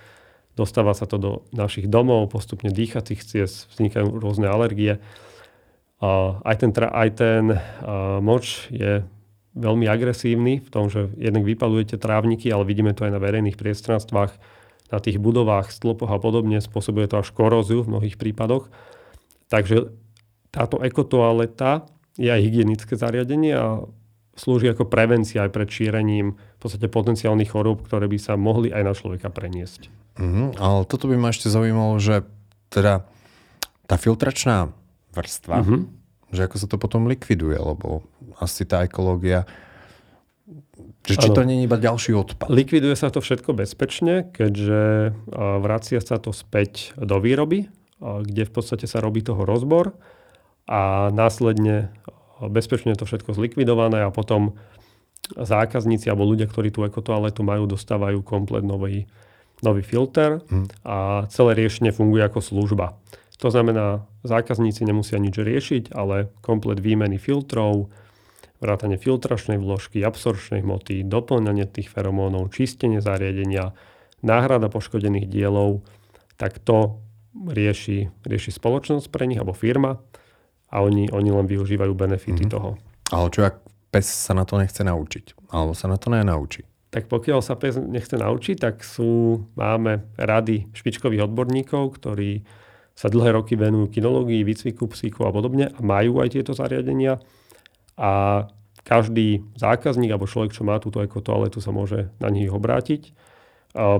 Dostáva 0.53 0.93
sa 0.93 1.09
to 1.09 1.17
do 1.17 1.31
našich 1.57 1.89
domov, 1.89 2.29
postupne 2.29 2.69
dýchacích 2.69 3.25
ciest, 3.25 3.73
vznikajú 3.73 4.21
rôzne 4.21 4.53
alergie. 4.53 5.01
A 6.03 6.43
aj 6.45 6.57
ten, 6.61 6.71
aj 6.77 7.09
ten 7.17 7.43
moč 8.21 8.69
je 8.69 9.07
veľmi 9.57 9.89
agresívny 9.89 10.61
v 10.61 10.69
tom, 10.69 10.93
že 10.93 11.13
jednak 11.17 11.45
vypalujete 11.45 11.97
trávniky, 11.97 12.53
ale 12.53 12.69
vidíme 12.69 12.93
to 12.93 13.09
aj 13.09 13.13
na 13.17 13.21
verejných 13.21 13.57
priestranstvách, 13.57 14.33
na 14.93 14.99
tých 15.01 15.17
budovách, 15.17 15.73
stĺpoch 15.73 16.13
a 16.13 16.21
podobne. 16.21 16.61
Spôsobuje 16.61 17.09
to 17.09 17.25
až 17.25 17.33
koróziu 17.33 17.81
v 17.81 17.97
mnohých 17.97 18.21
prípadoch. 18.21 18.69
Takže 19.49 19.89
táto 20.53 20.85
ekotoaleta 20.85 21.89
je 22.21 22.29
aj 22.29 22.45
hygienické 22.45 22.93
zariadenie 22.93 23.57
a 23.57 23.89
slúži 24.37 24.69
ako 24.69 24.89
prevencia 24.89 25.49
aj 25.49 25.53
pred 25.53 25.69
šírením 25.69 26.37
podstate 26.63 26.87
potenciálnych 26.87 27.51
chorób, 27.51 27.83
ktoré 27.85 28.07
by 28.07 28.19
sa 28.23 28.39
mohli 28.39 28.71
aj 28.71 28.83
na 28.87 28.93
človeka 28.95 29.29
preniesť. 29.29 29.91
Mm, 30.19 30.55
ale 30.61 30.87
toto 30.87 31.11
by 31.11 31.17
ma 31.19 31.35
ešte 31.35 31.51
zaujímalo, 31.51 31.99
že 31.99 32.23
teda 32.71 33.05
tá 33.91 33.97
filtračná 33.99 34.71
vrstva, 35.13 35.61
mm-hmm. 35.61 35.81
že 36.33 36.41
ako 36.47 36.57
sa 36.57 36.67
to 36.71 36.77
potom 36.79 37.11
likviduje, 37.11 37.59
lebo 37.59 38.07
asi 38.41 38.65
tá 38.65 38.87
ekológia 38.87 39.45
že 41.03 41.19
či 41.19 41.35
to 41.35 41.43
nie 41.43 41.63
je 41.63 41.67
iba 41.67 41.75
ďalší 41.83 42.15
odpad? 42.15 42.47
Likviduje 42.47 42.95
sa 42.95 43.11
to 43.11 43.19
všetko 43.19 43.59
bezpečne, 43.59 44.31
keďže 44.31 45.11
vracia 45.35 45.99
sa 45.99 46.23
to 46.23 46.31
späť 46.31 46.95
do 46.95 47.19
výroby, 47.19 47.67
kde 47.99 48.43
v 48.47 48.53
podstate 48.55 48.87
sa 48.87 49.03
robí 49.03 49.19
toho 49.19 49.43
rozbor 49.43 49.99
a 50.71 51.11
následne 51.11 51.91
bezpečne 52.39 52.95
to 52.95 53.03
všetko 53.03 53.35
zlikvidované 53.35 54.07
a 54.07 54.15
potom 54.15 54.55
zákazníci 55.37 56.09
alebo 56.13 56.29
ľudia, 56.29 56.49
ktorí 56.49 56.73
tú 56.73 56.85
ekotoaletu 56.85 57.41
majú, 57.45 57.65
dostávajú 57.69 58.21
komplet 58.21 58.65
nový, 58.65 59.09
nový 59.65 59.83
filter 59.85 60.43
hmm. 60.45 60.85
a 60.85 61.25
celé 61.33 61.57
riešenie 61.57 61.95
funguje 61.95 62.25
ako 62.25 62.41
služba. 62.43 62.99
To 63.43 63.51
znamená, 63.51 64.07
zákazníci 64.23 64.87
nemusia 64.87 65.19
nič 65.19 65.35
riešiť, 65.35 65.85
ale 65.99 66.31
komplet 66.47 66.79
výmeny 66.79 67.19
filtrov, 67.19 67.91
vrátanie 68.63 68.95
filtračnej 68.95 69.59
vložky, 69.59 69.99
absorčnej 70.07 70.63
hmoty, 70.63 71.03
doplňanie 71.03 71.67
tých 71.67 71.91
feromónov, 71.91 72.55
čistenie 72.55 73.03
zariadenia, 73.03 73.75
náhrada 74.23 74.71
poškodených 74.71 75.27
dielov, 75.27 75.83
tak 76.39 76.63
to 76.63 77.03
rieši, 77.35 78.15
rieši 78.23 78.51
spoločnosť 78.55 79.11
pre 79.11 79.27
nich 79.27 79.43
alebo 79.43 79.59
firma 79.59 79.99
a 80.71 80.77
oni, 80.87 81.11
oni 81.11 81.31
len 81.35 81.47
využívajú 81.51 81.93
benefity 81.99 82.47
mm-hmm. 82.47 82.55
toho. 82.55 82.79
Ale 83.11 83.27
čo 83.35 83.43
ak 83.51 83.72
pes 83.93 84.09
sa 84.09 84.33
na 84.33 84.49
to 84.49 84.57
nechce 84.57 84.81
naučiť? 84.81 85.53
Alebo 85.53 85.77
sa 85.77 85.87
na 85.87 86.01
to 86.01 86.09
nenaučí? 86.09 86.65
tak 86.93 87.09
pokiaľ 87.09 87.41
sa 87.41 87.57
pes 87.57 87.81
nechce 87.81 88.21
naučiť, 88.21 88.57
tak 88.61 88.85
sú, 88.85 89.41
máme 89.57 90.13
rady 90.21 90.69
špičkových 90.77 91.25
odborníkov, 91.25 91.97
ktorí 91.97 92.45
sa 92.93 93.09
dlhé 93.09 93.33
roky 93.33 93.57
venujú 93.57 93.89
kinológii, 93.89 94.45
výcviku 94.45 94.85
psíkov 94.93 95.25
a 95.25 95.33
podobne 95.33 95.73
a 95.73 95.81
majú 95.81 96.21
aj 96.21 96.37
tieto 96.37 96.53
zariadenia. 96.53 97.17
A 97.97 98.45
každý 98.85 99.41
zákazník 99.57 100.13
alebo 100.13 100.29
človek, 100.29 100.53
čo 100.53 100.69
má 100.69 100.77
túto 100.77 101.01
ekotoaletu, 101.01 101.65
sa 101.65 101.73
môže 101.73 102.13
na 102.21 102.29
nich 102.29 102.53
obrátiť. 102.53 103.17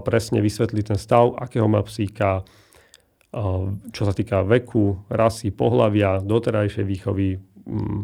Presne 0.05 0.45
vysvetliť 0.45 0.85
ten 0.93 0.99
stav, 1.01 1.33
akého 1.41 1.65
má 1.73 1.81
psíka, 1.81 2.45
čo 3.89 4.03
sa 4.05 4.13
týka 4.13 4.45
veku, 4.45 5.01
rasy, 5.09 5.49
pohlavia, 5.49 6.21
doterajšej 6.21 6.85
výchovy, 6.85 7.41
mm, 7.41 8.01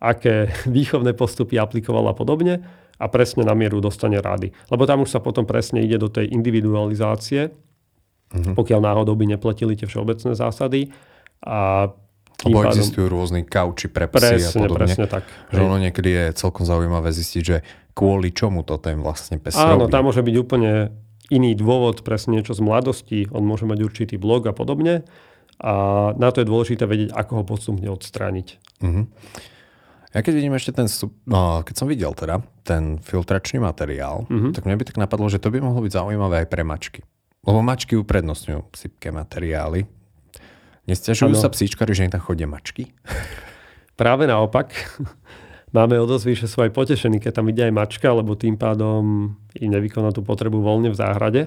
aké 0.00 0.48
výchovné 0.64 1.12
postupy 1.12 1.60
aplikoval 1.60 2.08
a 2.08 2.14
podobne 2.16 2.64
a 3.00 3.04
presne 3.08 3.44
na 3.44 3.56
mieru 3.56 3.80
dostane 3.80 4.20
rady. 4.20 4.52
Lebo 4.72 4.84
tam 4.84 5.04
už 5.04 5.12
sa 5.12 5.20
potom 5.20 5.44
presne 5.44 5.80
ide 5.80 5.96
do 5.96 6.08
tej 6.08 6.28
individualizácie, 6.32 7.48
uh-huh. 7.48 8.54
pokiaľ 8.56 8.80
náhodou 8.80 9.16
by 9.16 9.36
neplatili 9.36 9.76
tie 9.76 9.88
všeobecné 9.88 10.36
zásady. 10.36 10.92
A 11.44 11.88
lebo 12.40 12.64
pádom... 12.64 12.72
existujú 12.72 13.06
rôzne 13.12 13.44
kauči 13.44 13.92
pre 13.92 14.08
psy 14.08 14.40
presne, 14.40 14.48
a 14.48 14.64
podobne. 14.64 14.88
Presne 14.88 15.06
tak. 15.08 15.24
Že 15.52 15.60
ono 15.60 15.76
niekedy 15.76 16.08
je 16.08 16.24
celkom 16.36 16.64
zaujímavé 16.64 17.12
zistiť, 17.12 17.42
že 17.44 17.56
kvôli 17.92 18.32
čomu 18.32 18.64
to 18.64 18.80
ten 18.80 19.04
vlastne 19.04 19.36
pes 19.36 19.56
Áno, 19.60 19.84
robí. 19.84 19.92
tam 19.92 20.08
môže 20.08 20.24
byť 20.24 20.36
úplne 20.40 20.88
iný 21.28 21.52
dôvod, 21.52 22.00
presne 22.00 22.40
niečo 22.40 22.56
z 22.56 22.64
mladosti, 22.64 23.28
on 23.30 23.44
môže 23.44 23.68
mať 23.68 23.78
určitý 23.84 24.16
blog 24.16 24.48
a 24.48 24.56
podobne. 24.56 25.04
A 25.60 25.72
na 26.16 26.32
to 26.32 26.40
je 26.40 26.48
dôležité 26.48 26.88
vedieť, 26.88 27.12
ako 27.12 27.32
ho 27.40 27.44
postupne 27.44 27.84
odstrániť. 27.92 28.56
Uh-huh. 28.80 29.04
Ja 30.10 30.26
keď 30.26 30.32
vidím 30.42 30.58
ešte 30.58 30.74
ten, 30.74 30.90
no, 31.30 31.62
keď 31.62 31.74
som 31.78 31.86
videl 31.86 32.10
teda 32.18 32.42
ten 32.66 32.98
filtračný 32.98 33.62
materiál, 33.62 34.26
mm-hmm. 34.26 34.50
tak 34.50 34.66
mne 34.66 34.76
by 34.82 34.84
tak 34.86 34.98
napadlo, 34.98 35.30
že 35.30 35.38
to 35.38 35.54
by 35.54 35.62
mohlo 35.62 35.86
byť 35.86 35.94
zaujímavé 35.94 36.42
aj 36.42 36.48
pre 36.50 36.66
mačky. 36.66 37.00
Lebo 37.46 37.62
mačky 37.62 37.94
uprednostňujú 37.94 38.74
sypké 38.74 39.14
materiály. 39.14 39.86
Nestiažujú 40.90 41.38
sa 41.38 41.46
psíčkari, 41.46 41.94
že 41.94 42.10
im 42.10 42.12
tam 42.12 42.26
chodia 42.26 42.50
mačky? 42.50 42.90
Práve 44.00 44.26
naopak. 44.26 44.74
Máme 45.76 45.94
o 46.02 46.06
dosť 46.10 46.26
vyššie 46.26 46.48
sú 46.50 46.58
aj 46.66 46.74
potešení, 46.74 47.22
keď 47.22 47.32
tam 47.38 47.46
ide 47.46 47.70
aj 47.70 47.74
mačka, 47.74 48.10
lebo 48.10 48.34
tým 48.34 48.58
pádom 48.58 49.38
im 49.54 49.70
nevykoná 49.70 50.10
tú 50.10 50.26
potrebu 50.26 50.58
voľne 50.58 50.90
v 50.90 50.98
záhrade 50.98 51.42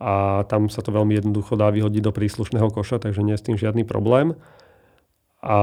a 0.00 0.46
tam 0.48 0.72
sa 0.72 0.80
to 0.80 0.88
veľmi 0.88 1.20
jednoducho 1.20 1.58
dá 1.58 1.68
vyhodiť 1.68 2.00
do 2.00 2.14
príslušného 2.14 2.72
koša, 2.72 3.02
takže 3.02 3.20
nie 3.20 3.36
je 3.36 3.40
s 3.42 3.46
tým 3.50 3.60
žiadny 3.60 3.84
problém. 3.84 4.32
A 5.38 5.56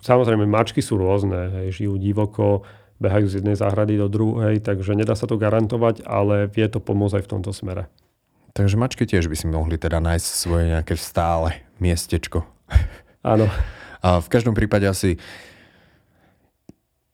samozrejme, 0.00 0.48
mačky 0.48 0.80
sú 0.80 0.96
rôzne, 0.96 1.52
hej, 1.60 1.84
žijú 1.84 2.00
divoko, 2.00 2.64
behajú 3.00 3.28
z 3.28 3.34
jednej 3.40 3.56
záhrady 3.56 4.00
do 4.00 4.08
druhej, 4.08 4.60
takže 4.60 4.96
nedá 4.96 5.16
sa 5.16 5.28
to 5.28 5.40
garantovať, 5.40 6.04
ale 6.04 6.48
vie 6.48 6.68
to 6.68 6.80
pomôcť 6.80 7.20
aj 7.20 7.24
v 7.24 7.32
tomto 7.32 7.52
smere. 7.52 7.88
Takže 8.52 8.76
mačky 8.80 9.04
tiež 9.08 9.30
by 9.30 9.36
si 9.36 9.46
mohli 9.48 9.80
teda 9.80 10.00
nájsť 10.00 10.28
svoje 10.28 10.64
nejaké 10.72 10.96
stále 10.96 11.64
miestečko. 11.80 12.44
Áno. 13.24 13.48
A 14.00 14.20
v 14.20 14.28
každom 14.32 14.56
prípade 14.56 14.88
asi 14.88 15.20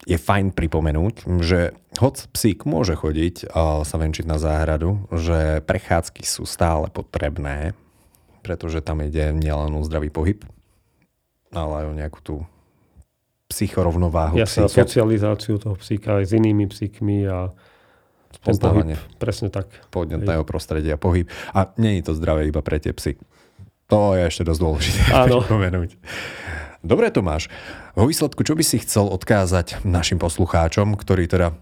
je 0.06 0.14
fajn 0.14 0.54
pripomenúť, 0.54 1.26
že 1.42 1.74
hoc 1.98 2.14
psík 2.30 2.62
môže 2.62 2.94
chodiť 2.94 3.50
a 3.50 3.82
sa 3.82 3.96
venčiť 3.98 4.22
na 4.22 4.38
záhradu, 4.38 5.10
že 5.10 5.66
prechádzky 5.66 6.22
sú 6.22 6.46
stále 6.46 6.86
potrebné, 6.94 7.74
pretože 8.46 8.78
tam 8.86 9.02
ide 9.02 9.34
nielen 9.34 9.74
o 9.74 9.82
zdravý 9.82 10.14
pohyb, 10.14 10.46
ale 11.54 11.72
aj 11.82 11.86
o 11.86 11.94
nejakú 11.94 12.20
tú 12.22 12.36
psychorovnováhu 13.46 14.34
Jasne, 14.34 14.66
psíka. 14.66 14.82
socializáciu 14.82 15.54
toho 15.62 15.78
psíka 15.78 16.18
aj 16.18 16.24
s 16.26 16.32
inými 16.34 16.66
psíkmi 16.66 17.26
a 17.30 17.54
Spoznávanie. 18.36 19.00
Presne 19.16 19.48
tak. 19.48 19.70
Podnetného 19.88 20.44
prostredia, 20.44 21.00
pohyb. 21.00 21.24
A 21.56 21.72
nie 21.80 21.98
je 21.98 22.10
to 22.10 22.12
zdravé 22.12 22.46
iba 22.52 22.60
pre 22.60 22.76
tie 22.76 22.92
psy. 22.92 23.16
To 23.88 24.12
je 24.12 24.28
ešte 24.28 24.44
dosť 24.44 24.60
dôležité 24.60 25.00
Áno. 25.24 25.40
pripomenúť. 25.40 25.96
Dobre, 26.84 27.08
Tomáš. 27.10 27.48
Vo 27.96 28.04
výsledku, 28.06 28.44
čo 28.44 28.52
by 28.52 28.62
si 28.62 28.82
chcel 28.84 29.08
odkázať 29.08 29.82
našim 29.88 30.20
poslucháčom, 30.20 30.94
ktorí 30.94 31.26
teda 31.26 31.56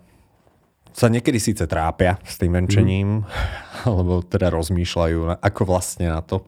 sa 0.94 1.06
niekedy 1.06 1.38
síce 1.38 1.64
trápia 1.70 2.18
s 2.26 2.42
tým 2.42 2.58
venčením, 2.58 3.22
mm. 3.22 3.26
alebo 3.88 4.20
teda 4.26 4.50
rozmýšľajú, 4.50 5.40
ako 5.40 5.62
vlastne 5.62 6.10
na 6.10 6.20
to 6.20 6.42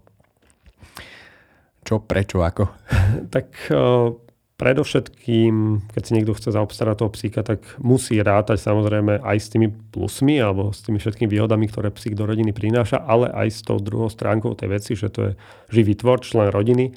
čo, 1.87 2.03
prečo, 2.03 2.43
ako? 2.43 2.67
Tak 3.29 3.53
uh, 3.71 4.15
predovšetkým, 4.57 5.85
keď 5.93 6.03
si 6.03 6.15
niekto 6.17 6.33
chce 6.33 6.49
zaobstarať 6.57 6.97
toho 6.97 7.11
psíka, 7.13 7.45
tak 7.45 7.61
musí 7.77 8.17
rátať 8.25 8.57
samozrejme 8.57 9.21
aj 9.21 9.37
s 9.37 9.53
tými 9.53 9.69
plusmi 9.69 10.41
alebo 10.41 10.73
s 10.73 10.81
tými 10.81 10.97
všetkými 10.97 11.29
výhodami, 11.29 11.69
ktoré 11.69 11.93
psík 11.93 12.17
do 12.17 12.25
rodiny 12.25 12.57
prináša, 12.57 12.97
ale 12.97 13.29
aj 13.29 13.49
s 13.53 13.61
tou 13.61 13.77
druhou 13.77 14.09
stránkou 14.09 14.57
tej 14.57 14.69
veci, 14.73 14.93
že 14.97 15.13
to 15.13 15.21
je 15.21 15.33
živý 15.69 15.93
tvor, 15.93 16.25
člen 16.25 16.49
rodiny 16.49 16.97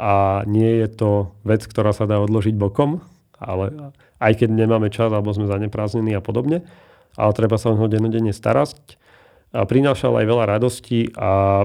a 0.00 0.42
nie 0.48 0.80
je 0.80 0.88
to 0.90 1.10
vec, 1.44 1.60
ktorá 1.68 1.92
sa 1.92 2.08
dá 2.08 2.18
odložiť 2.24 2.56
bokom, 2.56 3.04
ale 3.36 3.92
aj 4.18 4.40
keď 4.40 4.48
nemáme 4.56 4.88
čas 4.88 5.12
alebo 5.12 5.36
sme 5.36 5.44
zaneprázdnení 5.44 6.16
a 6.16 6.24
podobne, 6.24 6.64
ale 7.20 7.30
treba 7.36 7.60
sa 7.60 7.70
o 7.70 7.76
neho 7.76 7.86
dennodenne 7.86 8.32
starať. 8.32 8.96
A 9.54 9.68
prinášal 9.68 10.18
aj 10.18 10.26
veľa 10.26 10.44
radosti 10.50 11.14
a 11.14 11.62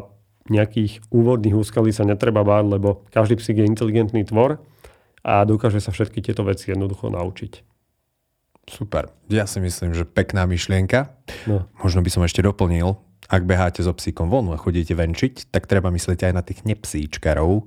nejakých 0.48 1.04
úvodných 1.12 1.58
úskalí 1.58 1.92
sa 1.92 2.08
netreba 2.08 2.48
báť, 2.48 2.66
lebo 2.80 3.04
každý 3.12 3.36
psík 3.36 3.60
je 3.60 3.70
inteligentný 3.70 4.24
tvor 4.24 4.64
a 5.26 5.44
dokáže 5.44 5.84
sa 5.84 5.92
všetky 5.92 6.24
tieto 6.24 6.48
veci 6.48 6.72
jednoducho 6.72 7.12
naučiť. 7.12 7.68
Super. 8.70 9.12
Ja 9.28 9.50
si 9.50 9.60
myslím, 9.60 9.98
že 9.98 10.06
pekná 10.06 10.46
myšlienka. 10.46 11.12
No. 11.50 11.66
Možno 11.82 12.06
by 12.06 12.10
som 12.14 12.22
ešte 12.24 12.46
doplnil, 12.46 12.96
ak 13.30 13.44
beháte 13.44 13.82
so 13.82 13.92
psíkom 13.92 14.30
von 14.30 14.50
a 14.54 14.62
chodíte 14.62 14.94
venčiť, 14.94 15.50
tak 15.50 15.66
treba 15.66 15.90
myslieť 15.90 16.30
aj 16.30 16.34
na 16.34 16.46
tých 16.46 16.64
nepsíčkarov, 16.66 17.66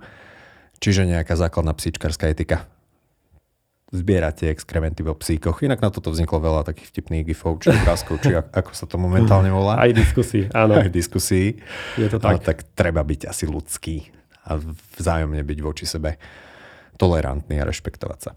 Čiže 0.83 1.07
nejaká 1.07 1.39
základná 1.39 1.79
psíčkarská 1.79 2.35
etika. 2.35 2.67
Zbierať 3.93 4.35
tie 4.41 4.49
exkrementy 4.49 5.05
vo 5.05 5.13
psíkoch. 5.13 5.61
Inak 5.61 5.85
na 5.85 5.93
toto 5.93 6.09
vzniklo 6.09 6.41
veľa 6.41 6.65
takých 6.65 6.89
vtipných 6.97 7.29
gifov, 7.29 7.61
či 7.61 7.77
obrázkov, 7.77 8.25
či 8.25 8.33
ako 8.33 8.73
sa 8.73 8.89
to 8.89 8.97
momentálne 8.97 9.53
volá. 9.61 9.77
Aj 9.77 9.93
diskusí, 9.93 10.49
áno. 10.57 10.81
Aj 10.81 10.89
diskusí. 10.89 11.61
Je 12.01 12.09
to 12.09 12.17
tak. 12.17 12.41
tak 12.41 12.59
treba 12.73 13.05
byť 13.05 13.29
asi 13.29 13.45
ľudský 13.45 14.09
a 14.49 14.57
vzájomne 14.97 15.45
byť 15.45 15.59
voči 15.61 15.85
sebe 15.85 16.17
tolerantný 16.97 17.61
a 17.61 17.69
rešpektovať 17.69 18.19
sa. 18.19 18.33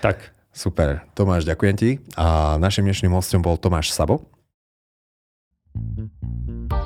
Tak. 0.00 0.32
Super. 0.54 1.02
Tomáš, 1.18 1.44
ďakujem 1.44 1.76
ti. 1.76 1.90
A 2.14 2.56
našim 2.62 2.86
dnešným 2.86 3.12
hostom 3.12 3.42
bol 3.42 3.58
Tomáš 3.58 3.90
Sabo. 3.90 4.22